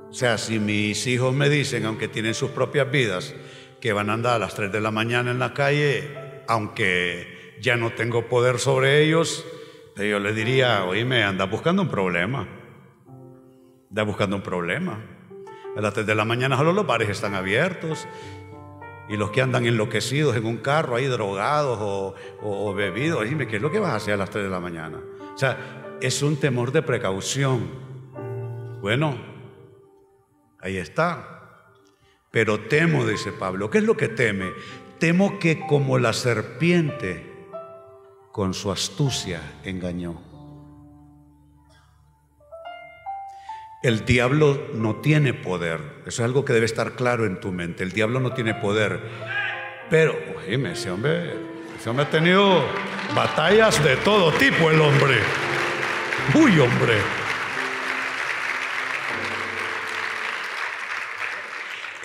O 0.10 0.14
sea, 0.14 0.40
si 0.40 0.60
mis 0.60 1.06
hijos 1.06 1.34
me 1.34 1.48
dicen, 1.48 1.86
aunque 1.86 2.08
tienen 2.08 2.34
sus 2.34 2.50
propias 2.50 2.90
vidas, 2.90 3.36
que 3.80 3.94
van 3.94 4.10
a 4.10 4.14
andar 4.14 4.34
a 4.34 4.40
las 4.40 4.56
3 4.56 4.72
de 4.72 4.82
la 4.82 4.90
mañana 4.90 5.30
en 5.30 5.40
la 5.40 5.54
calle, 5.54 6.25
aunque 6.48 7.56
ya 7.62 7.76
no 7.76 7.92
tengo 7.92 8.28
poder 8.28 8.60
sobre 8.60 9.04
ellos, 9.04 9.46
yo 9.96 10.20
les 10.20 10.36
diría, 10.36 10.84
oíme, 10.86 11.24
anda 11.24 11.46
buscando 11.46 11.82
un 11.82 11.90
problema. 11.90 12.48
Anda 13.90 14.04
buscando 14.04 14.36
un 14.36 14.42
problema. 14.42 15.00
A 15.78 15.82
las 15.82 15.94
3 15.94 16.06
de 16.06 16.16
la 16.16 16.26
mañana 16.26 16.58
solo 16.58 16.74
los 16.74 16.86
bares 16.86 17.10
están 17.10 17.34
abiertos. 17.34 18.08
Y 19.08 19.18
los 19.18 19.32
que 19.32 19.42
andan 19.42 19.66
enloquecidos 19.66 20.36
en 20.36 20.46
un 20.46 20.58
carro 20.58 20.96
ahí 20.96 21.06
drogados 21.06 21.78
o, 21.80 22.16
o, 22.42 22.74
bebidos, 22.74 23.24
dime, 23.24 23.48
¿qué 23.48 23.58
es 23.58 23.62
lo 23.62 23.72
que 23.72 23.80
vas 23.80 23.92
a 23.92 23.96
hacer 23.96 24.16
a 24.16 24.18
las 24.18 24.32
3 24.32 24.46
de 24.46 24.50
la 24.50 24.60
mañana? 24.60 25.00
O 25.34 25.38
sea, 25.38 25.98
es 26.02 26.22
un 26.24 26.38
temor 26.38 26.72
de 26.72 26.82
precaución. 26.82 27.70
Bueno, 28.82 29.16
ahí 30.60 30.78
está. 30.78 31.36
Pero 32.32 32.60
temo, 32.62 33.06
dice 33.06 33.32
Pablo. 33.32 33.70
¿Qué 33.70 33.78
es 33.78 33.84
lo 33.84 33.96
que 33.96 34.10
teme? 34.10 34.52
Temo 35.06 35.38
que 35.38 35.60
como 35.60 36.00
la 36.00 36.14
serpiente 36.14 37.32
con 38.32 38.56
su 38.56 38.72
astucia 38.72 39.40
engañó. 39.64 40.20
El 43.84 44.04
diablo 44.04 44.70
no 44.74 44.96
tiene 45.02 45.36
poder. 45.36 45.80
Eso 46.08 46.24
es 46.24 46.26
algo 46.26 46.44
que 46.44 46.54
debe 46.54 46.66
estar 46.66 46.94
claro 46.94 47.28
en 47.28 47.40
tu 47.40 47.52
mente. 47.52 47.84
El 47.84 47.92
diablo 47.92 48.20
no 48.20 48.34
tiene 48.34 48.56
poder. 48.56 49.00
Pero, 49.92 50.16
oíme, 50.40 50.72
ese 50.72 50.90
hombre, 50.90 51.36
ese 51.80 51.92
ha 51.92 52.10
tenido 52.10 52.64
batallas 53.16 53.84
de 53.84 53.98
todo 53.98 54.32
tipo, 54.32 54.72
el 54.72 54.82
hombre. 54.82 55.20
Uy, 56.34 56.60
hombre. 56.60 57.25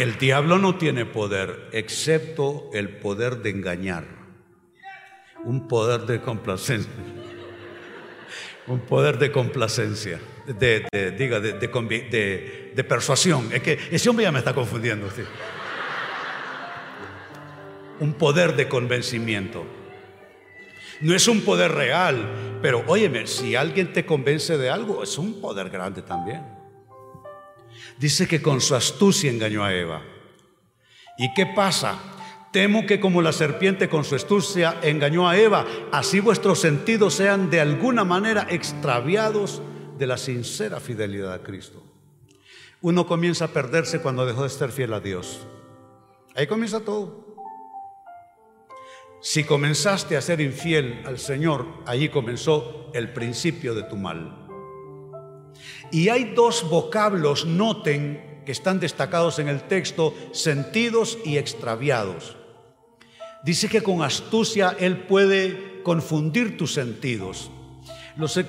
El 0.00 0.16
diablo 0.16 0.56
no 0.56 0.76
tiene 0.76 1.04
poder 1.04 1.68
excepto 1.72 2.70
el 2.72 2.88
poder 2.88 3.42
de 3.42 3.50
engañar. 3.50 4.06
Un 5.44 5.68
poder 5.68 6.06
de 6.06 6.22
complacencia. 6.22 6.90
Un 8.66 8.80
poder 8.80 9.18
de 9.18 9.30
complacencia. 9.30 10.18
De, 10.46 10.86
diga, 11.18 11.38
de, 11.38 12.84
persuasión. 12.88 13.50
Es 13.52 13.60
que 13.60 13.78
ese 13.90 14.08
hombre 14.08 14.24
ya 14.24 14.32
me 14.32 14.38
está 14.38 14.54
confundiendo. 14.54 15.06
Un 17.98 18.14
poder 18.14 18.56
de 18.56 18.68
convencimiento. 18.68 19.66
No 21.02 21.14
es 21.14 21.28
un 21.28 21.42
poder 21.42 21.72
real, 21.72 22.58
pero 22.62 22.84
óyeme, 22.86 23.26
si 23.26 23.54
alguien 23.54 23.92
te 23.92 24.06
convence 24.06 24.56
de 24.56 24.70
algo, 24.70 25.02
es 25.02 25.18
un 25.18 25.42
poder 25.42 25.68
grande 25.68 26.00
también. 26.00 26.59
Dice 28.00 28.26
que 28.26 28.40
con 28.40 28.62
su 28.62 28.74
astucia 28.74 29.30
engañó 29.30 29.62
a 29.62 29.74
Eva. 29.74 30.02
¿Y 31.18 31.34
qué 31.34 31.44
pasa? 31.44 31.98
Temo 32.50 32.86
que 32.86 32.98
como 32.98 33.20
la 33.20 33.30
serpiente 33.30 33.90
con 33.90 34.04
su 34.04 34.14
astucia 34.14 34.78
engañó 34.82 35.28
a 35.28 35.36
Eva, 35.36 35.66
así 35.92 36.18
vuestros 36.18 36.60
sentidos 36.60 37.12
sean 37.12 37.50
de 37.50 37.60
alguna 37.60 38.04
manera 38.04 38.46
extraviados 38.48 39.60
de 39.98 40.06
la 40.06 40.16
sincera 40.16 40.80
fidelidad 40.80 41.34
a 41.34 41.42
Cristo. 41.42 41.82
Uno 42.80 43.06
comienza 43.06 43.44
a 43.44 43.48
perderse 43.48 44.00
cuando 44.00 44.24
dejó 44.24 44.44
de 44.44 44.48
ser 44.48 44.72
fiel 44.72 44.94
a 44.94 45.00
Dios. 45.00 45.46
Ahí 46.34 46.46
comienza 46.46 46.80
todo. 46.80 47.36
Si 49.20 49.44
comenzaste 49.44 50.16
a 50.16 50.22
ser 50.22 50.40
infiel 50.40 51.02
al 51.04 51.18
Señor, 51.18 51.66
allí 51.84 52.08
comenzó 52.08 52.90
el 52.94 53.12
principio 53.12 53.74
de 53.74 53.82
tu 53.82 53.96
mal. 53.96 54.39
Y 55.92 56.08
hay 56.08 56.32
dos 56.34 56.68
vocablos, 56.68 57.46
noten, 57.46 58.42
que 58.44 58.52
están 58.52 58.80
destacados 58.80 59.38
en 59.38 59.48
el 59.48 59.62
texto, 59.62 60.14
sentidos 60.32 61.18
y 61.24 61.36
extraviados. 61.36 62.36
Dice 63.42 63.68
que 63.68 63.82
con 63.82 64.02
astucia 64.02 64.76
Él 64.78 65.04
puede 65.04 65.82
confundir 65.82 66.56
tus 66.56 66.74
sentidos. 66.74 67.50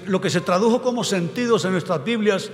Lo, 0.06 0.22
que 0.22 0.30
se 0.30 0.42
tradujo 0.42 0.82
como 0.82 1.04
sentidos 1.04 1.64
en 1.66 1.72
nuestras 1.72 2.04
Biblias, 2.04 2.52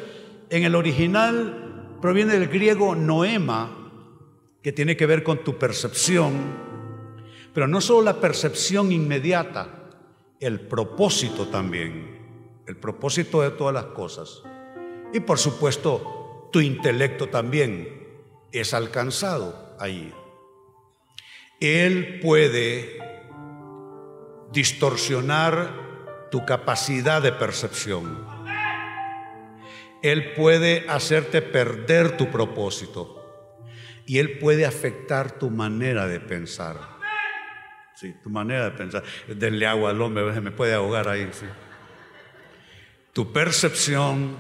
en 0.50 0.64
el 0.64 0.76
original 0.76 1.98
proviene 2.02 2.34
del 2.34 2.48
griego 2.48 2.96
noema, 2.96 3.74
que 4.62 4.72
tiene 4.72 4.96
que 4.96 5.06
ver 5.06 5.24
con 5.24 5.44
tu 5.44 5.58
percepción, 5.58 6.34
pero 7.54 7.68
no 7.68 7.82
solo 7.82 8.04
la 8.04 8.20
percepción 8.20 8.92
inmediata, 8.92 9.90
el 10.40 10.60
propósito 10.60 11.48
también, 11.48 12.62
el 12.68 12.78
propósito 12.78 13.42
de 13.42 13.52
todas 13.52 13.74
las 13.74 13.86
cosas. 13.86 14.44
Y 15.14 15.20
por 15.22 15.40
supuesto, 15.40 16.50
tu 16.52 16.60
intelecto 16.60 17.28
también 17.28 18.08
es 18.52 18.74
alcanzado 18.74 19.76
ahí. 19.80 20.14
Él 21.60 22.20
puede 22.22 23.00
distorsionar 24.52 26.28
tu 26.32 26.46
capacidad 26.46 27.22
de 27.22 27.32
percepción. 27.32 28.26
Él 30.04 30.34
puede 30.34 30.86
hacerte 30.90 31.42
perder 31.42 32.18
tu 32.18 32.30
propósito. 32.30 33.14
y 34.10 34.20
él 34.20 34.40
puede 34.40 34.66
afectar 34.66 35.38
tu 35.38 35.50
manera 35.50 36.08
de 36.08 36.22
pensar. 36.22 36.78
Sí, 37.94 38.16
tu 38.24 38.30
manera 38.30 38.70
de 38.70 38.72
pensar. 38.72 39.04
Denle 39.28 39.68
agua 39.68 39.90
al 39.90 40.02
hombre, 40.02 40.40
me 40.40 40.52
puede 40.52 40.74
ahogar 40.74 41.10
ahí. 41.10 41.30
Tu 43.12 43.34
percepción, 43.34 44.38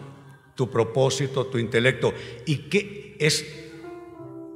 tu 0.58 0.70
propósito, 0.72 1.46
tu 1.46 1.60
intelecto. 1.60 2.13
¿Y 2.48 2.70
qué 2.70 3.15
es 3.20 3.46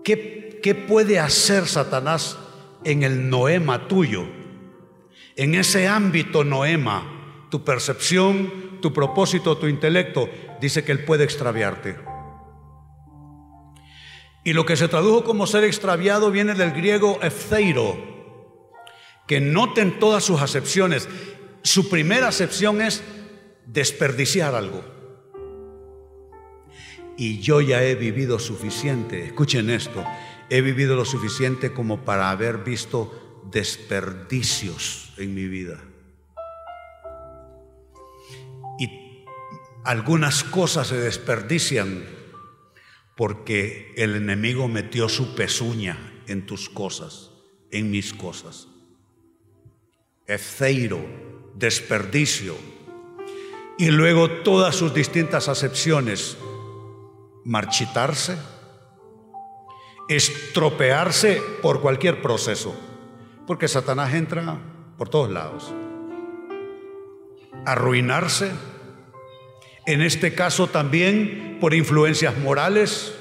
qué, 0.03 0.59
qué 0.61 0.73
puede 0.73 1.19
hacer 1.19 1.67
Satanás 1.67 2.37
en 2.83 3.03
el 3.03 3.29
noema 3.29 3.87
tuyo? 3.87 4.25
En 5.35 5.53
ese 5.53 5.87
ámbito 5.87 6.43
noema, 6.43 7.47
tu 7.51 7.63
percepción, 7.63 8.79
tu 8.81 8.91
propósito, 8.91 9.57
tu 9.57 9.67
intelecto, 9.67 10.27
dice 10.59 10.83
que 10.83 10.91
él 10.91 11.05
puede 11.05 11.23
extraviarte. 11.23 11.95
Y 14.43 14.53
lo 14.53 14.65
que 14.65 14.75
se 14.75 14.87
tradujo 14.87 15.23
como 15.23 15.45
ser 15.45 15.63
extraviado 15.63 16.31
viene 16.31 16.55
del 16.55 16.71
griego 16.71 17.19
efeiro, 17.21 17.95
que 19.27 19.39
noten 19.39 19.99
todas 19.99 20.23
sus 20.23 20.41
acepciones. 20.41 21.07
Su 21.61 21.89
primera 21.89 22.27
acepción 22.27 22.81
es 22.81 23.03
desperdiciar 23.67 24.55
algo. 24.55 25.00
Y 27.21 27.39
yo 27.39 27.61
ya 27.61 27.83
he 27.83 27.93
vivido 27.93 28.39
suficiente, 28.39 29.25
escuchen 29.25 29.69
esto, 29.69 30.03
he 30.49 30.61
vivido 30.61 30.95
lo 30.95 31.05
suficiente 31.05 31.71
como 31.71 32.03
para 32.03 32.31
haber 32.31 32.63
visto 32.63 33.43
desperdicios 33.51 35.13
en 35.17 35.35
mi 35.35 35.45
vida. 35.45 35.79
Y 38.79 39.23
algunas 39.83 40.43
cosas 40.43 40.87
se 40.87 40.97
desperdician 40.97 42.05
porque 43.15 43.93
el 43.97 44.15
enemigo 44.15 44.67
metió 44.67 45.07
su 45.07 45.35
pezuña 45.35 46.23
en 46.25 46.47
tus 46.47 46.69
cosas, 46.69 47.29
en 47.69 47.91
mis 47.91 48.15
cosas. 48.15 48.67
Efeiro, 50.25 50.99
desperdicio, 51.53 52.55
y 53.77 53.91
luego 53.91 54.27
todas 54.41 54.75
sus 54.75 54.91
distintas 54.95 55.49
acepciones, 55.49 56.35
marchitarse, 57.43 58.37
estropearse 60.09 61.41
por 61.61 61.81
cualquier 61.81 62.21
proceso, 62.21 62.75
porque 63.47 63.67
Satanás 63.67 64.13
entra 64.13 64.59
por 64.97 65.09
todos 65.09 65.31
lados, 65.31 65.73
arruinarse, 67.65 68.51
en 69.85 70.01
este 70.01 70.33
caso 70.33 70.67
también 70.67 71.57
por 71.59 71.73
influencias 71.73 72.37
morales. 72.37 73.15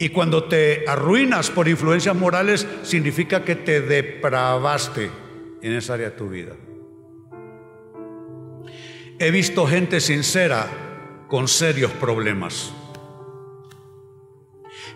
Y 0.00 0.10
cuando 0.10 0.44
te 0.44 0.84
arruinas 0.86 1.50
por 1.50 1.66
influencias 1.66 2.14
morales, 2.14 2.66
significa 2.82 3.44
que 3.44 3.56
te 3.56 3.80
depravaste 3.80 5.10
en 5.60 5.72
esa 5.72 5.94
área 5.94 6.10
de 6.10 6.16
tu 6.16 6.28
vida. 6.28 6.54
He 9.18 9.32
visto 9.32 9.66
gente 9.66 10.00
sincera 10.00 10.68
con 11.26 11.48
serios 11.48 11.90
problemas. 11.92 12.72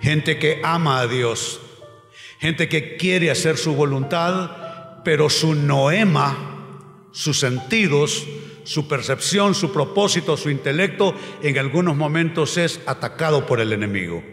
Gente 0.03 0.39
que 0.39 0.61
ama 0.65 0.99
a 0.99 1.07
Dios. 1.07 1.61
Gente 2.41 2.69
que 2.69 2.97
quiere 2.97 3.31
hacer 3.31 3.57
su 3.57 3.75
voluntad, 3.75 5.03
pero 5.05 5.31
su 5.31 5.55
noema, 5.55 7.07
sus 7.13 7.39
sentidos, 7.39 8.27
su 8.65 8.89
percepción, 8.89 9.55
su 9.55 9.73
propósito, 9.73 10.37
su 10.37 10.51
intelecto, 10.51 11.15
en 11.41 11.57
algunos 11.57 11.97
momentos 11.97 12.57
es 12.59 12.81
atacado 12.87 13.47
por 13.47 13.61
el 13.61 13.73
enemigo, 13.73 14.25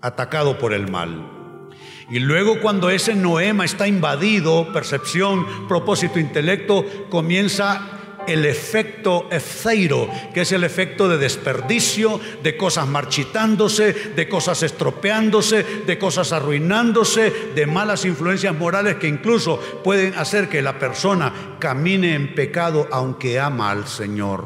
atacado 0.00 0.56
por 0.56 0.72
el 0.72 0.88
mal. 0.88 1.66
Y 2.10 2.20
luego 2.20 2.60
cuando 2.60 2.88
ese 2.88 3.16
noema 3.16 3.64
está 3.64 3.88
invadido, 3.88 4.72
percepción, 4.72 5.66
propósito, 5.66 6.20
intelecto, 6.20 6.84
comienza 7.10 8.07
el 8.28 8.44
efecto 8.44 9.26
efeiro, 9.30 10.08
que 10.34 10.42
es 10.42 10.52
el 10.52 10.64
efecto 10.64 11.08
de 11.08 11.18
desperdicio, 11.18 12.20
de 12.42 12.56
cosas 12.56 12.86
marchitándose, 12.86 13.92
de 13.92 14.28
cosas 14.28 14.62
estropeándose, 14.62 15.64
de 15.86 15.98
cosas 15.98 16.32
arruinándose, 16.32 17.32
de 17.54 17.66
malas 17.66 18.04
influencias 18.04 18.54
morales 18.54 18.96
que 18.96 19.08
incluso 19.08 19.58
pueden 19.82 20.14
hacer 20.14 20.48
que 20.48 20.62
la 20.62 20.78
persona 20.78 21.56
camine 21.58 22.14
en 22.14 22.34
pecado 22.34 22.86
aunque 22.92 23.40
ama 23.40 23.70
al 23.70 23.86
Señor. 23.86 24.44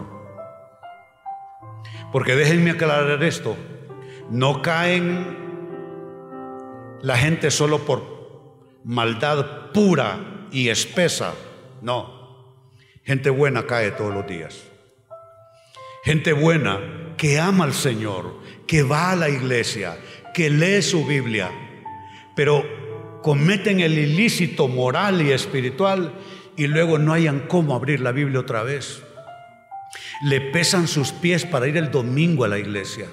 Porque 2.12 2.36
déjenme 2.36 2.72
aclarar 2.72 3.22
esto, 3.24 3.56
no 4.30 4.62
caen 4.62 5.42
la 7.02 7.16
gente 7.16 7.50
solo 7.50 7.80
por 7.80 8.80
maldad 8.84 9.72
pura 9.72 10.46
y 10.50 10.68
espesa, 10.68 11.34
no. 11.80 12.21
Gente 13.04 13.30
buena 13.30 13.66
cae 13.66 13.90
todos 13.90 14.14
los 14.14 14.26
días. 14.26 14.62
Gente 16.04 16.32
buena 16.32 17.14
que 17.16 17.38
ama 17.38 17.64
al 17.64 17.74
Señor, 17.74 18.40
que 18.66 18.82
va 18.82 19.12
a 19.12 19.16
la 19.16 19.28
iglesia, 19.28 19.98
que 20.34 20.50
lee 20.50 20.82
su 20.82 21.04
Biblia, 21.04 21.50
pero 22.34 22.64
cometen 23.22 23.80
el 23.80 23.98
ilícito 23.98 24.68
moral 24.68 25.22
y 25.22 25.30
espiritual 25.30 26.14
y 26.56 26.66
luego 26.66 26.98
no 26.98 27.12
hayan 27.12 27.46
cómo 27.48 27.74
abrir 27.74 28.00
la 28.00 28.12
Biblia 28.12 28.40
otra 28.40 28.62
vez. 28.62 29.02
Le 30.22 30.40
pesan 30.40 30.88
sus 30.88 31.12
pies 31.12 31.44
para 31.44 31.68
ir 31.68 31.76
el 31.76 31.90
domingo 31.90 32.44
a 32.44 32.48
la 32.48 32.58
iglesia. 32.58 33.06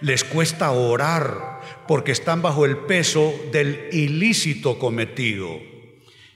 Les 0.00 0.24
cuesta 0.24 0.70
orar 0.70 1.60
porque 1.86 2.12
están 2.12 2.42
bajo 2.42 2.64
el 2.64 2.78
peso 2.78 3.34
del 3.52 3.88
ilícito 3.92 4.78
cometido. 4.78 5.69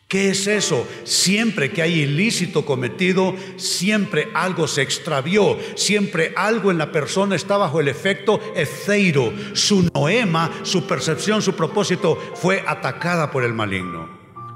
¿Qué 0.08 0.30
es 0.30 0.46
eso? 0.46 0.86
Siempre 1.04 1.70
que 1.70 1.82
hay 1.82 2.02
ilícito 2.02 2.64
cometido, 2.64 3.34
siempre 3.56 4.28
algo 4.34 4.68
se 4.68 4.82
extravió, 4.82 5.58
siempre 5.76 6.32
algo 6.36 6.70
en 6.70 6.78
la 6.78 6.92
persona 6.92 7.34
está 7.34 7.56
bajo 7.56 7.80
el 7.80 7.88
efecto 7.88 8.40
efeiro. 8.54 9.32
Su 9.54 9.90
noema, 9.94 10.50
su 10.62 10.86
percepción, 10.86 11.42
su 11.42 11.54
propósito 11.56 12.16
fue 12.34 12.62
atacada 12.66 13.30
por 13.30 13.44
el 13.44 13.54
maligno. 13.54 14.08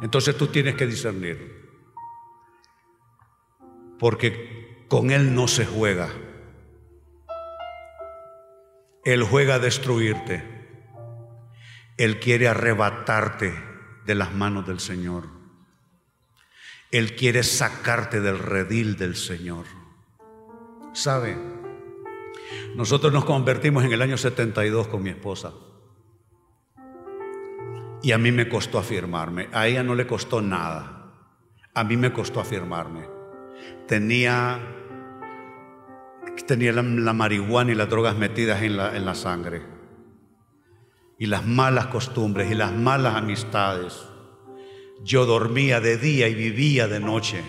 Entonces 0.03 0.37
tú 0.37 0.49
tienes 0.49 0.75
que 0.75 0.87
discernir. 0.87 1.59
Porque 3.99 4.85
con 4.87 5.11
él 5.11 5.35
no 5.35 5.49
se 5.49 5.67
juega. 5.67 6.11
Él 9.05 9.23
juega 9.23 9.55
a 9.55 9.59
destruirte. 9.59 10.45
Él 11.97 12.21
quiere 12.21 12.47
arrebatarte 12.47 13.55
de 14.05 14.15
las 14.15 14.33
manos 14.35 14.67
del 14.67 14.79
Señor. 14.79 15.38
Él 16.91 17.17
quiere 17.17 17.43
sacarte 17.43 18.21
del 18.21 18.39
redil 18.39 18.97
del 18.97 19.15
Señor. 19.15 19.67
¿Sabe? 20.95 21.37
Nosotros 22.75 23.13
nos 23.13 23.27
convertimos 23.27 23.85
en 23.85 23.93
el 23.93 24.01
año 24.01 24.17
72 24.17 24.89
con 24.89 25.03
mi 25.03 25.11
esposa. 25.11 25.53
Y 28.03 28.13
a 28.13 28.19
mí 28.19 28.33
me 28.33 28.49
costó 28.49 28.79
afirmarme. 28.79 29.49
A 29.53 29.67
ella 29.67 29.83
no 29.83 29.95
le 29.95 30.07
costó 30.07 30.41
nada. 30.41 31.13
A 31.75 31.85
mí 31.85 31.97
me 31.97 32.13
costó 32.13 32.41
afirmarme. 32.41 33.07
Tenía, 33.87 34.59
tenía 36.47 36.73
la, 36.73 37.13
marihuana 37.13 37.73
y 37.73 37.75
las 37.75 37.91
drogas 37.91 38.17
metidas 38.17 38.63
en 38.63 38.77
la, 38.79 38.97
en 38.97 39.05
la 39.05 39.15
sangre. 39.15 39.63
Y 41.19 41.27
las 41.27 41.45
malas 41.45 41.89
costumbres 41.89 42.51
y 42.51 42.55
las 42.55 42.73
malas 42.73 43.17
amistades 43.17 44.09
yo 45.03 45.27
dormía 45.27 45.81
de 45.81 45.97
día 45.97 46.29
y 46.29 46.35
vivía 46.35 46.89
de 46.89 47.01
noche. 47.01 47.43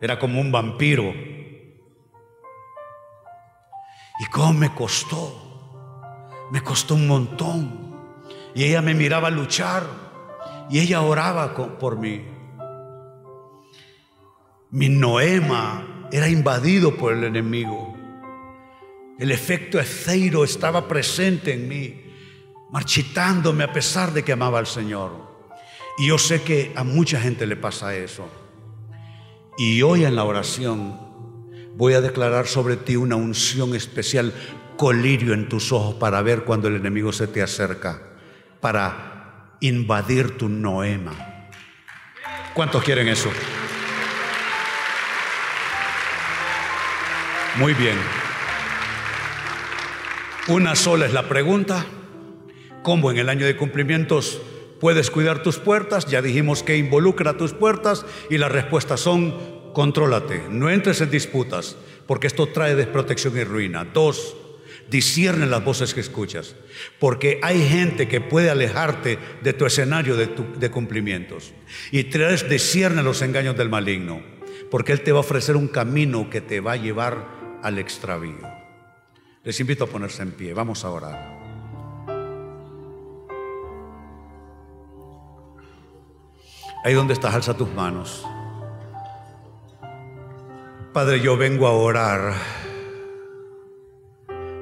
Era 0.00 0.18
como 0.18 0.40
un 0.40 0.52
vampiro. 0.52 1.12
¿Y 4.18 4.24
cómo 4.30 4.52
me 4.54 4.74
costó? 4.74 6.48
Me 6.50 6.60
costó 6.62 6.94
un 6.94 7.06
montón. 7.06 7.96
Y 8.54 8.64
ella 8.64 8.80
me 8.82 8.94
miraba 8.94 9.30
luchar 9.30 9.84
y 10.70 10.80
ella 10.80 11.02
oraba 11.02 11.54
por 11.78 11.98
mí. 11.98 12.24
Mi 14.70 14.88
noema 14.88 16.08
era 16.10 16.28
invadido 16.28 16.96
por 16.96 17.12
el 17.12 17.24
enemigo. 17.24 17.94
El 19.18 19.30
efecto 19.30 19.78
eceiro 19.78 20.44
estaba 20.44 20.88
presente 20.88 21.54
en 21.54 21.68
mí, 21.68 22.02
marchitándome 22.70 23.64
a 23.64 23.72
pesar 23.72 24.12
de 24.12 24.22
que 24.22 24.32
amaba 24.32 24.58
al 24.58 24.66
Señor. 24.66 25.35
Y 25.98 26.08
yo 26.08 26.18
sé 26.18 26.42
que 26.42 26.72
a 26.76 26.84
mucha 26.84 27.20
gente 27.20 27.46
le 27.46 27.56
pasa 27.56 27.94
eso. 27.94 28.28
Y 29.56 29.80
hoy 29.82 30.04
en 30.04 30.14
la 30.14 30.24
oración 30.24 30.98
voy 31.74 31.94
a 31.94 32.00
declarar 32.00 32.46
sobre 32.46 32.76
ti 32.76 32.96
una 32.96 33.16
unción 33.16 33.74
especial, 33.74 34.34
colirio 34.76 35.32
en 35.32 35.48
tus 35.48 35.72
ojos 35.72 35.94
para 35.94 36.20
ver 36.20 36.44
cuando 36.44 36.68
el 36.68 36.76
enemigo 36.76 37.12
se 37.12 37.26
te 37.26 37.42
acerca, 37.42 38.02
para 38.60 39.56
invadir 39.60 40.36
tu 40.36 40.50
noema. 40.50 41.48
¿Cuántos 42.52 42.82
quieren 42.82 43.08
eso? 43.08 43.30
Muy 47.56 47.72
bien. 47.72 47.96
Una 50.48 50.76
sola 50.76 51.06
es 51.06 51.14
la 51.14 51.26
pregunta. 51.28 51.86
¿Cómo 52.82 53.10
en 53.10 53.16
el 53.16 53.30
año 53.30 53.46
de 53.46 53.56
cumplimientos 53.56 54.42
puedes 54.80 55.10
cuidar 55.10 55.42
tus 55.42 55.58
puertas? 55.58 56.06
Ya 56.06 56.22
dijimos 56.22 56.62
que 56.62 56.76
involucra 56.76 57.36
tus 57.36 57.52
puertas 57.52 58.04
y 58.30 58.38
las 58.38 58.52
respuestas 58.52 59.00
son, 59.00 59.72
contrólate, 59.72 60.42
no 60.50 60.70
entres 60.70 61.00
en 61.00 61.10
disputas, 61.10 61.76
porque 62.06 62.26
esto 62.26 62.46
trae 62.46 62.74
desprotección 62.74 63.36
y 63.36 63.44
ruina. 63.44 63.84
Dos, 63.84 64.36
discierne 64.90 65.46
las 65.46 65.64
voces 65.64 65.94
que 65.94 66.00
escuchas, 66.00 66.54
porque 66.98 67.40
hay 67.42 67.66
gente 67.68 68.08
que 68.08 68.20
puede 68.20 68.50
alejarte 68.50 69.18
de 69.42 69.52
tu 69.52 69.66
escenario 69.66 70.16
de, 70.16 70.70
cumplimientos. 70.70 71.52
Y 71.90 72.04
tres, 72.04 72.48
discierne 72.48 73.02
los 73.02 73.22
engaños 73.22 73.56
del 73.56 73.68
maligno, 73.68 74.22
porque 74.70 74.92
Él 74.92 75.02
te 75.02 75.12
va 75.12 75.18
a 75.18 75.20
ofrecer 75.20 75.56
un 75.56 75.68
camino 75.68 76.30
que 76.30 76.40
te 76.40 76.60
va 76.60 76.72
a 76.72 76.76
llevar 76.76 77.58
al 77.62 77.78
extravío. 77.78 78.48
Les 79.44 79.58
invito 79.60 79.84
a 79.84 79.88
ponerse 79.88 80.22
en 80.22 80.32
pie, 80.32 80.54
vamos 80.54 80.84
a 80.84 80.90
orar. 80.90 81.35
Ahí 86.84 86.94
donde 86.94 87.14
estás, 87.14 87.34
alza 87.34 87.56
tus 87.56 87.72
manos. 87.74 88.24
Padre, 90.92 91.20
yo 91.20 91.36
vengo 91.36 91.66
a 91.66 91.72
orar 91.72 92.32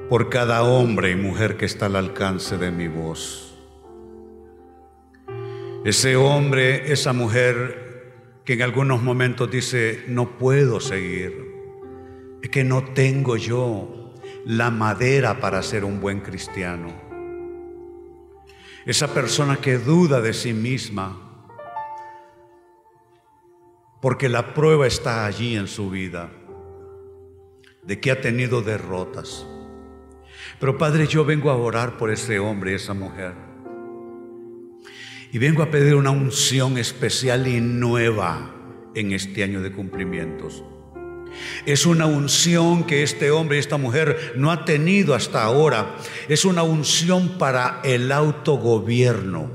por 0.09 0.29
cada 0.29 0.63
hombre 0.63 1.11
y 1.11 1.15
mujer 1.15 1.57
que 1.57 1.65
está 1.65 1.85
al 1.87 1.95
alcance 1.95 2.57
de 2.57 2.71
mi 2.71 2.87
voz. 2.87 3.55
Ese 5.85 6.15
hombre, 6.15 6.91
esa 6.91 7.13
mujer 7.13 8.11
que 8.43 8.53
en 8.53 8.61
algunos 8.61 9.01
momentos 9.01 9.49
dice, 9.49 10.03
no 10.07 10.37
puedo 10.37 10.79
seguir, 10.79 11.53
es 12.41 12.49
que 12.49 12.63
no 12.63 12.83
tengo 12.83 13.37
yo 13.37 14.13
la 14.45 14.69
madera 14.69 15.39
para 15.39 15.63
ser 15.63 15.83
un 15.83 15.99
buen 15.99 16.21
cristiano. 16.21 16.93
Esa 18.85 19.13
persona 19.13 19.57
que 19.57 19.79
duda 19.79 20.21
de 20.21 20.33
sí 20.33 20.53
misma, 20.53 21.24
porque 24.05 24.29
la 24.29 24.53
prueba 24.53 24.85
está 24.85 25.25
allí 25.25 25.55
en 25.55 25.67
su 25.67 25.89
vida, 25.89 26.29
de 27.81 27.99
que 27.99 28.11
ha 28.11 28.21
tenido 28.21 28.61
derrotas. 28.61 29.47
Pero 30.59 30.77
Padre, 30.77 31.07
yo 31.07 31.25
vengo 31.25 31.49
a 31.49 31.55
orar 31.55 31.97
por 31.97 32.11
ese 32.11 32.37
hombre 32.37 32.73
y 32.73 32.75
esa 32.75 32.93
mujer. 32.93 33.33
Y 35.31 35.39
vengo 35.39 35.63
a 35.63 35.71
pedir 35.71 35.95
una 35.95 36.11
unción 36.11 36.77
especial 36.77 37.47
y 37.47 37.59
nueva 37.59 38.53
en 38.93 39.11
este 39.11 39.43
año 39.43 39.63
de 39.63 39.71
cumplimientos. 39.71 40.63
Es 41.65 41.87
una 41.87 42.05
unción 42.05 42.83
que 42.83 43.01
este 43.01 43.31
hombre 43.31 43.57
y 43.57 43.59
esta 43.59 43.77
mujer 43.77 44.33
no 44.35 44.51
ha 44.51 44.65
tenido 44.65 45.15
hasta 45.15 45.41
ahora. 45.41 45.95
Es 46.29 46.45
una 46.45 46.61
unción 46.61 47.39
para 47.39 47.81
el 47.83 48.11
autogobierno 48.11 49.54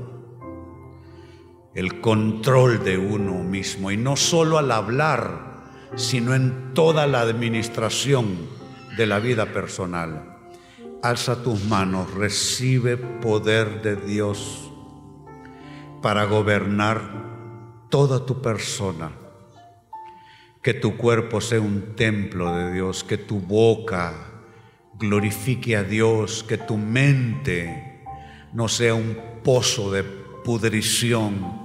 el 1.73 2.01
control 2.01 2.83
de 2.83 2.97
uno 2.97 3.43
mismo 3.43 3.91
y 3.91 3.97
no 3.97 4.15
solo 4.15 4.57
al 4.57 4.71
hablar, 4.71 5.51
sino 5.95 6.35
en 6.35 6.73
toda 6.73 7.07
la 7.07 7.21
administración 7.21 8.35
de 8.97 9.05
la 9.05 9.19
vida 9.19 9.47
personal. 9.47 10.37
Alza 11.01 11.43
tus 11.43 11.63
manos, 11.65 12.13
recibe 12.13 12.97
poder 12.97 13.81
de 13.81 13.95
Dios 13.95 14.71
para 16.01 16.25
gobernar 16.25 17.01
toda 17.89 18.25
tu 18.25 18.41
persona. 18.41 19.11
Que 20.61 20.73
tu 20.73 20.95
cuerpo 20.97 21.41
sea 21.41 21.59
un 21.59 21.95
templo 21.95 22.55
de 22.55 22.73
Dios, 22.73 23.03
que 23.03 23.17
tu 23.17 23.39
boca 23.39 24.13
glorifique 24.99 25.75
a 25.75 25.83
Dios, 25.83 26.43
que 26.43 26.57
tu 26.57 26.77
mente 26.77 28.03
no 28.53 28.67
sea 28.67 28.93
un 28.93 29.17
pozo 29.43 29.91
de 29.91 30.03
pudrición, 30.03 31.60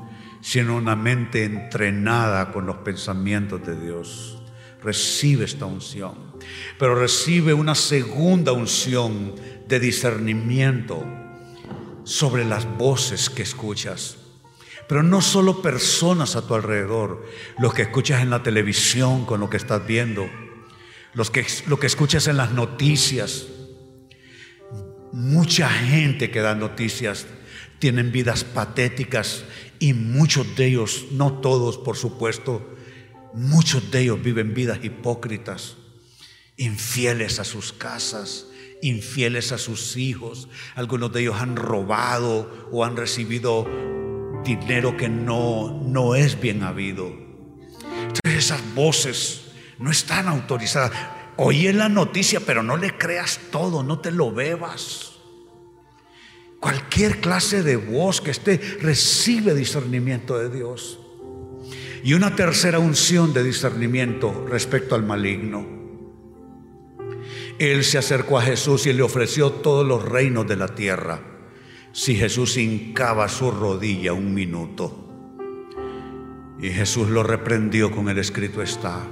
sino 0.47 0.76
una 0.76 0.94
mente 0.94 1.42
entrenada 1.42 2.53
con 2.53 2.66
los 2.66 2.76
pensamientos 2.76 3.66
de 3.66 3.80
Dios. 3.80 4.40
Recibe 4.80 5.44
esta 5.44 5.66
unción, 5.66 6.14
pero 6.78 6.94
recibe 6.94 7.53
una 7.53 7.74
segunda 7.74 8.53
unción 8.53 9.34
de 9.66 9.80
discernimiento 9.80 11.05
sobre 12.05 12.44
las 12.44 12.64
voces 12.78 13.28
que 13.28 13.42
escuchas. 13.42 14.18
Pero 14.88 15.03
no 15.03 15.20
solo 15.20 15.62
personas 15.62 16.36
a 16.36 16.47
tu 16.47 16.55
alrededor, 16.55 17.26
los 17.59 17.74
que 17.74 17.82
escuchas 17.82 18.22
en 18.22 18.30
la 18.30 18.44
televisión 18.44 19.26
con 19.26 19.40
lo 19.40 19.51
que 19.51 19.57
estás 19.57 19.84
viendo, 19.84 20.30
los 21.12 21.32
que, 21.32 21.44
lo 21.66 21.80
que 21.80 21.88
escuchas 21.88 22.28
en 22.28 22.36
las 22.36 22.53
noticias. 22.53 23.49
Mucha 25.12 25.68
gente 25.68 26.30
que 26.30 26.40
da 26.40 26.55
noticias 26.55 27.26
tienen 27.78 28.12
vidas 28.12 28.44
patéticas 28.44 29.44
y 29.78 29.92
muchos 29.92 30.56
de 30.56 30.66
ellos, 30.66 31.06
no 31.12 31.34
todos 31.34 31.78
por 31.78 31.96
supuesto, 31.96 32.76
muchos 33.34 33.90
de 33.90 34.02
ellos 34.02 34.22
viven 34.22 34.54
vidas 34.54 34.82
hipócritas, 34.82 35.76
infieles 36.56 37.38
a 37.38 37.44
sus 37.44 37.72
casas, 37.72 38.46
infieles 38.82 39.52
a 39.52 39.58
sus 39.58 39.96
hijos. 39.96 40.48
Algunos 40.74 41.12
de 41.12 41.22
ellos 41.22 41.36
han 41.38 41.56
robado 41.56 42.68
o 42.72 42.84
han 42.84 42.96
recibido 42.96 43.66
dinero 44.44 44.96
que 44.96 45.08
no, 45.08 45.82
no 45.86 46.14
es 46.14 46.40
bien 46.40 46.62
habido. 46.62 47.06
Entonces 47.06 48.44
esas 48.44 48.74
voces 48.74 49.42
no 49.78 49.90
están 49.90 50.28
autorizadas. 50.28 50.92
Oye 51.36 51.72
la 51.72 51.88
noticia, 51.88 52.40
pero 52.40 52.62
no 52.62 52.76
le 52.76 52.96
creas 52.96 53.38
todo, 53.50 53.82
no 53.82 53.98
te 53.98 54.10
lo 54.10 54.32
bebas. 54.32 55.15
Cualquier 56.61 57.20
clase 57.20 57.62
de 57.62 57.76
voz 57.76 58.20
que 58.20 58.30
esté 58.30 58.59
recibe 58.80 59.54
discernimiento 59.54 60.38
de 60.38 60.50
Dios. 60.50 61.00
Y 62.02 62.14
una 62.14 62.34
tercera 62.34 62.78
unción 62.78 63.32
de 63.32 63.42
discernimiento 63.42 64.46
respecto 64.48 64.94
al 64.94 65.04
maligno. 65.04 65.66
Él 67.59 67.84
se 67.84 67.98
acercó 67.98 68.38
a 68.38 68.42
Jesús 68.42 68.86
y 68.86 68.92
le 68.92 69.02
ofreció 69.02 69.50
todos 69.50 69.86
los 69.86 70.04
reinos 70.04 70.46
de 70.46 70.57
la 70.57 70.74
tierra 70.74 71.20
si 71.92 72.14
Jesús 72.14 72.59
hincaba 72.59 73.28
su 73.28 73.50
rodilla 73.50 74.12
un 74.12 74.34
minuto. 74.34 75.04
Y 76.61 76.68
Jesús 76.68 77.09
lo 77.09 77.22
reprendió 77.22 77.90
con 77.90 78.09
el 78.09 78.18
escrito 78.18 78.62
está. 78.62 79.07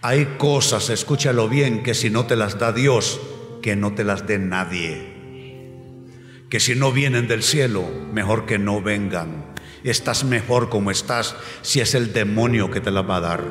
Hay 0.00 0.36
cosas, 0.38 0.88
escúchalo 0.88 1.48
bien, 1.48 1.82
que 1.82 1.94
si 1.94 2.08
no 2.08 2.26
te 2.26 2.36
las 2.36 2.58
da 2.58 2.72
Dios, 2.72 3.20
que 3.60 3.76
no 3.76 3.92
te 3.94 4.04
las 4.04 4.26
dé 4.26 4.38
nadie 4.38 5.11
que 6.52 6.60
si 6.60 6.74
no 6.74 6.92
vienen 6.92 7.28
del 7.28 7.42
cielo, 7.42 7.88
mejor 8.12 8.44
que 8.44 8.58
no 8.58 8.82
vengan. 8.82 9.54
Estás 9.84 10.22
mejor 10.22 10.68
como 10.68 10.90
estás 10.90 11.34
si 11.62 11.80
es 11.80 11.94
el 11.94 12.12
demonio 12.12 12.70
que 12.70 12.82
te 12.82 12.90
la 12.90 13.00
va 13.00 13.16
a 13.16 13.20
dar. 13.20 13.44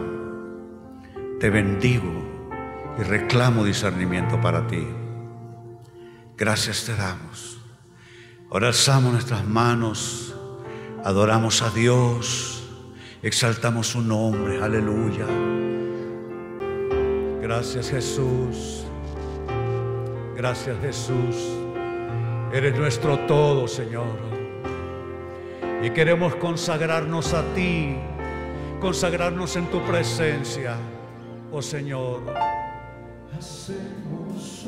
Te 1.39 1.49
bendigo 1.49 2.93
y 2.99 3.01
reclamo 3.01 3.65
discernimiento 3.65 4.39
para 4.39 4.67
ti. 4.67 4.87
Gracias 6.37 6.85
te 6.85 6.95
damos. 6.95 7.57
Ahora 8.51 8.67
alzamos 8.67 9.13
nuestras 9.13 9.47
manos, 9.47 10.35
adoramos 11.03 11.63
a 11.63 11.71
Dios, 11.71 12.69
exaltamos 13.23 13.87
su 13.87 14.01
nombre, 14.03 14.61
aleluya. 14.61 15.25
Gracias 17.41 17.89
Jesús. 17.89 18.85
Gracias 20.35 20.79
Jesús. 20.81 21.60
Eres 22.53 22.77
nuestro 22.77 23.17
todo, 23.19 23.65
Señor. 23.65 24.17
Y 25.81 25.89
queremos 25.91 26.35
consagrarnos 26.35 27.33
a 27.33 27.43
ti, 27.53 27.95
consagrarnos 28.81 29.55
en 29.55 29.67
tu 29.67 29.81
presencia, 29.83 30.75
oh 31.49 31.61
Señor. 31.61 32.21
Hacemos 33.37 34.67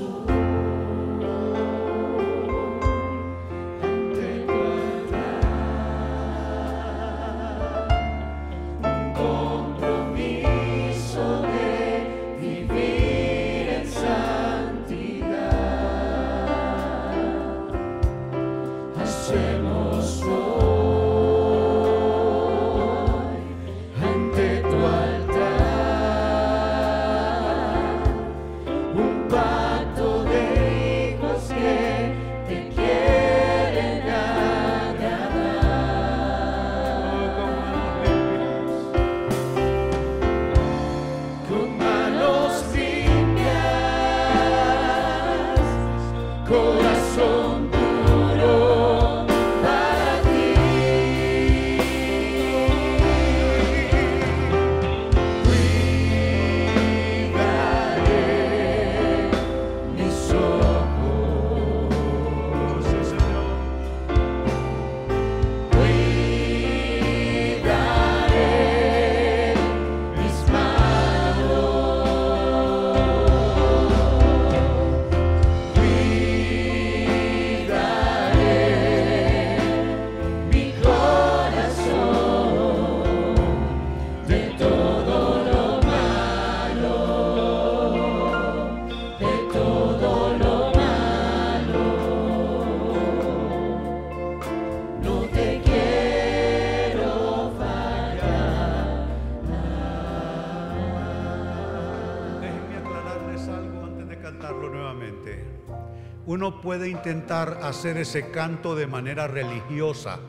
puede 106.64 106.88
intentar 106.88 107.60
hacer 107.62 107.98
ese 107.98 108.32
canto 108.32 108.74
de 108.74 108.88
manera 108.88 109.28
religiosa 109.28 110.20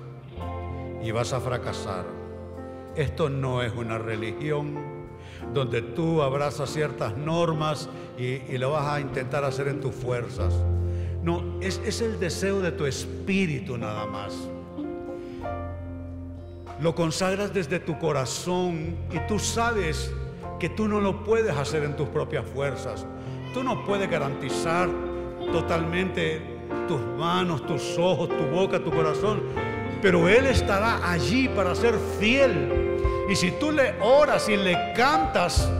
y 1.00 1.12
vas 1.12 1.32
a 1.32 1.40
fracasar. 1.40 2.04
Esto 2.96 3.30
no 3.30 3.62
es 3.62 3.72
una 3.72 3.98
religión 3.98 4.74
donde 5.52 5.80
tú 5.80 6.22
abrazas 6.22 6.70
ciertas 6.70 7.16
normas 7.16 7.88
y, 8.18 8.58
lo 8.58 8.72
vas 8.72 8.86
a 8.86 9.00
intentar 9.00 9.44
hacer 9.44 9.68
en 9.68 9.80
tus 9.80 9.94
fuerzas. 9.94 10.52
No, 11.22 11.60
es, 11.60 11.80
es 11.84 12.00
el 12.00 12.18
deseo 12.18 12.60
de 12.60 12.72
tu 12.72 12.84
espíritu 12.84 13.78
nada 13.78 14.04
más. 14.06 14.34
Lo 16.80 16.96
consagras 16.96 17.54
desde 17.54 17.78
tu 17.78 17.96
corazón 18.00 18.96
y 19.12 19.20
tú 19.28 19.38
sabes 19.38 20.12
que 20.58 20.68
tú 20.68 20.88
no 20.88 21.00
lo 21.00 21.22
puedes 21.22 21.56
hacer 21.56 21.84
en 21.84 21.94
tus 21.94 22.08
propias 22.08 22.44
fuerzas. 22.44 23.06
Tú 23.52 23.62
no 23.62 23.84
puedes 23.84 24.10
garantizar 24.10 24.88
totalmente 25.52 26.40
tus 26.88 27.00
manos, 27.18 27.66
tus 27.66 27.96
ojos, 27.98 28.28
tu 28.28 28.44
boca, 28.54 28.78
tu 28.78 28.90
corazón, 28.90 29.42
pero 30.02 30.28
Él 30.28 30.46
estará 30.46 31.10
allí 31.10 31.48
para 31.48 31.74
ser 31.74 31.94
fiel. 32.18 32.70
Y 33.28 33.36
si 33.36 33.52
tú 33.52 33.72
le 33.72 33.94
oras 34.00 34.48
y 34.48 34.56
le 34.56 34.92
cantas, 34.94 35.70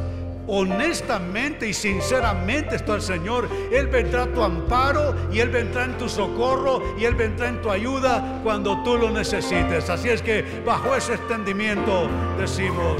honestamente 0.46 1.68
y 1.68 1.74
sinceramente 1.74 2.76
está 2.76 2.94
el 2.94 3.02
Señor. 3.02 3.48
Él 3.72 3.86
vendrá 3.88 4.24
a 4.24 4.26
tu 4.26 4.42
amparo 4.42 5.14
y 5.32 5.40
Él 5.40 5.50
vendrá 5.50 5.84
en 5.84 5.96
tu 5.98 6.08
socorro 6.08 6.82
y 6.98 7.04
Él 7.04 7.14
vendrá 7.14 7.48
en 7.48 7.60
tu 7.62 7.70
ayuda 7.70 8.40
cuando 8.42 8.82
tú 8.82 8.96
lo 8.96 9.10
necesites. 9.10 9.88
Así 9.90 10.08
es 10.08 10.22
que 10.22 10.44
bajo 10.64 10.94
ese 10.94 11.14
extendimiento 11.14 12.08
decimos... 12.38 12.96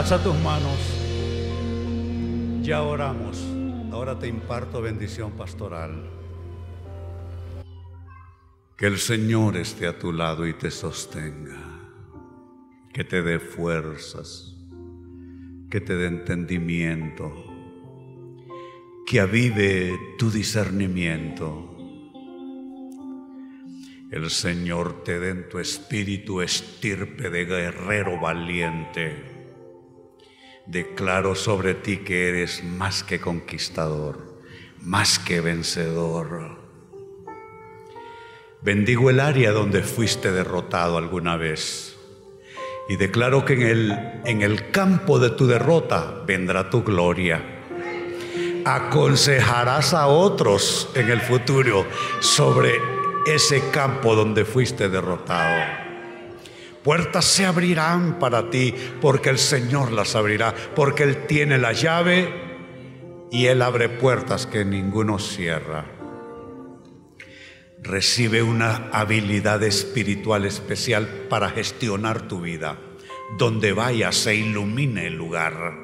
a 0.00 0.22
tus 0.22 0.34
manos. 0.38 0.78
Ya 2.62 2.82
oramos. 2.82 3.38
Ahora 3.92 4.18
te 4.18 4.28
imparto 4.28 4.80
bendición 4.80 5.32
pastoral. 5.32 6.08
Que 8.78 8.86
el 8.86 8.98
Señor 8.98 9.58
esté 9.58 9.86
a 9.86 9.98
tu 9.98 10.10
lado 10.10 10.46
y 10.46 10.54
te 10.54 10.70
sostenga. 10.70 11.60
Que 12.94 13.04
te 13.04 13.20
dé 13.20 13.38
fuerzas. 13.38 14.56
Que 15.68 15.82
te 15.82 15.94
dé 15.94 16.06
entendimiento. 16.06 17.30
Que 19.06 19.20
avive 19.20 19.98
tu 20.18 20.30
discernimiento. 20.30 21.76
El 24.10 24.30
Señor 24.30 25.04
te 25.04 25.20
dé 25.20 25.28
en 25.28 25.48
tu 25.50 25.58
espíritu 25.58 26.40
estirpe 26.40 27.28
de 27.28 27.44
guerrero 27.44 28.18
valiente 28.18 29.39
declaro 30.70 31.34
sobre 31.34 31.74
ti 31.74 31.98
que 31.98 32.28
eres 32.28 32.62
más 32.62 33.02
que 33.02 33.20
conquistador, 33.20 34.38
más 34.80 35.18
que 35.18 35.40
vencedor. 35.40 36.58
Bendigo 38.62 39.10
el 39.10 39.18
área 39.18 39.50
donde 39.50 39.82
fuiste 39.82 40.30
derrotado 40.30 40.96
alguna 40.96 41.36
vez. 41.36 41.96
Y 42.88 42.96
declaro 42.96 43.44
que 43.44 43.54
en 43.54 43.62
el, 43.62 44.20
en 44.24 44.42
el 44.42 44.70
campo 44.70 45.18
de 45.18 45.30
tu 45.30 45.46
derrota 45.46 46.22
vendrá 46.26 46.70
tu 46.70 46.84
gloria. 46.84 47.42
Aconsejarás 48.64 49.92
a 49.94 50.06
otros 50.06 50.90
en 50.94 51.10
el 51.10 51.20
futuro 51.20 51.84
sobre 52.20 52.74
ese 53.26 53.70
campo 53.70 54.14
donde 54.14 54.44
fuiste 54.44 54.88
derrotado. 54.88 55.89
Puertas 56.82 57.26
se 57.26 57.44
abrirán 57.44 58.18
para 58.18 58.48
ti 58.48 58.74
porque 59.00 59.28
el 59.28 59.38
Señor 59.38 59.92
las 59.92 60.14
abrirá, 60.14 60.54
porque 60.74 61.02
Él 61.02 61.26
tiene 61.26 61.58
la 61.58 61.72
llave 61.72 62.32
y 63.30 63.46
Él 63.46 63.60
abre 63.62 63.88
puertas 63.88 64.46
que 64.46 64.64
ninguno 64.64 65.18
cierra. 65.18 65.84
recibe 67.82 68.42
una 68.42 68.90
habilidad 68.92 69.62
espiritual 69.62 70.44
especial 70.44 71.06
para 71.28 71.48
gestionar 71.50 72.28
tu 72.28 72.40
vida. 72.40 72.78
Donde 73.38 73.72
vayas 73.72 74.16
se 74.16 74.34
ilumine 74.34 75.06
el 75.06 75.16
lugar. 75.16 75.76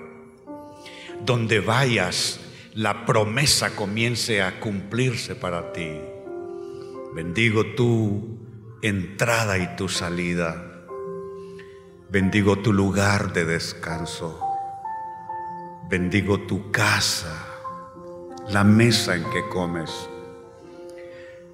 Donde 1.24 1.60
vayas 1.60 2.40
la 2.74 3.06
promesa 3.06 3.74
comience 3.74 4.42
a 4.42 4.60
cumplirse 4.60 5.34
para 5.34 5.72
ti. 5.72 5.90
Bendigo 7.14 7.64
tu 7.74 8.38
entrada 8.82 9.56
y 9.56 9.76
tu 9.76 9.88
salida. 9.88 10.65
Bendigo 12.08 12.60
tu 12.60 12.72
lugar 12.72 13.32
de 13.32 13.44
descanso. 13.44 14.40
Bendigo 15.88 16.40
tu 16.42 16.70
casa, 16.70 17.34
la 18.48 18.62
mesa 18.62 19.16
en 19.16 19.24
que 19.24 19.48
comes. 19.48 19.90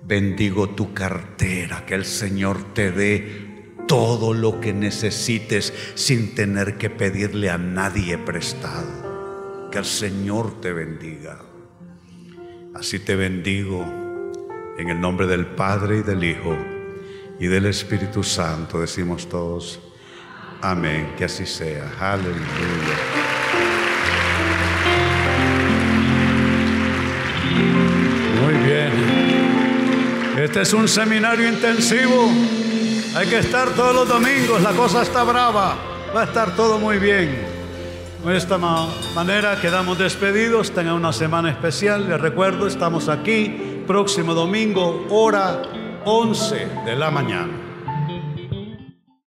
Bendigo 0.02 0.68
tu 0.68 0.92
cartera, 0.92 1.86
que 1.86 1.94
el 1.94 2.04
Señor 2.04 2.74
te 2.74 2.92
dé 2.92 3.76
todo 3.88 4.34
lo 4.34 4.60
que 4.60 4.74
necesites 4.74 5.72
sin 5.94 6.34
tener 6.34 6.76
que 6.76 6.90
pedirle 6.90 7.48
a 7.48 7.56
nadie 7.56 8.18
prestado. 8.18 9.70
Que 9.70 9.78
el 9.78 9.86
Señor 9.86 10.60
te 10.60 10.74
bendiga. 10.74 11.40
Así 12.74 12.98
te 12.98 13.16
bendigo 13.16 13.82
en 14.76 14.90
el 14.90 15.00
nombre 15.00 15.26
del 15.26 15.46
Padre 15.46 15.98
y 15.98 16.02
del 16.02 16.22
Hijo 16.24 16.58
y 17.40 17.46
del 17.46 17.64
Espíritu 17.64 18.22
Santo. 18.22 18.80
Decimos 18.80 19.30
todos, 19.30 19.91
amén, 20.62 21.14
que 21.18 21.24
así 21.24 21.44
sea. 21.44 21.84
Aleluya. 22.00 22.40
Muy 28.40 28.54
bien. 28.64 28.92
Este 30.38 30.62
es 30.62 30.72
un 30.72 30.88
seminario 30.88 31.48
intensivo. 31.48 32.30
Hay 33.14 33.28
que 33.28 33.38
estar 33.38 33.68
todos 33.70 33.94
los 33.94 34.08
domingos. 34.08 34.62
La 34.62 34.72
cosa 34.72 35.02
está 35.02 35.22
brava. 35.24 35.76
Va 36.14 36.22
a 36.22 36.24
estar 36.24 36.56
todo 36.56 36.78
muy 36.78 36.98
bien. 36.98 37.52
De 38.24 38.36
esta 38.36 38.56
manera 38.56 39.60
quedamos 39.60 39.98
despedidos. 39.98 40.70
Tengan 40.70 40.94
una 40.94 41.12
semana 41.12 41.50
especial. 41.50 42.08
Les 42.08 42.20
recuerdo, 42.20 42.66
estamos 42.66 43.08
aquí 43.08 43.82
próximo 43.86 44.32
domingo, 44.32 45.06
hora 45.10 45.62
11 46.04 46.68
de 46.84 46.96
la 46.96 47.10
mañana. 47.10 47.61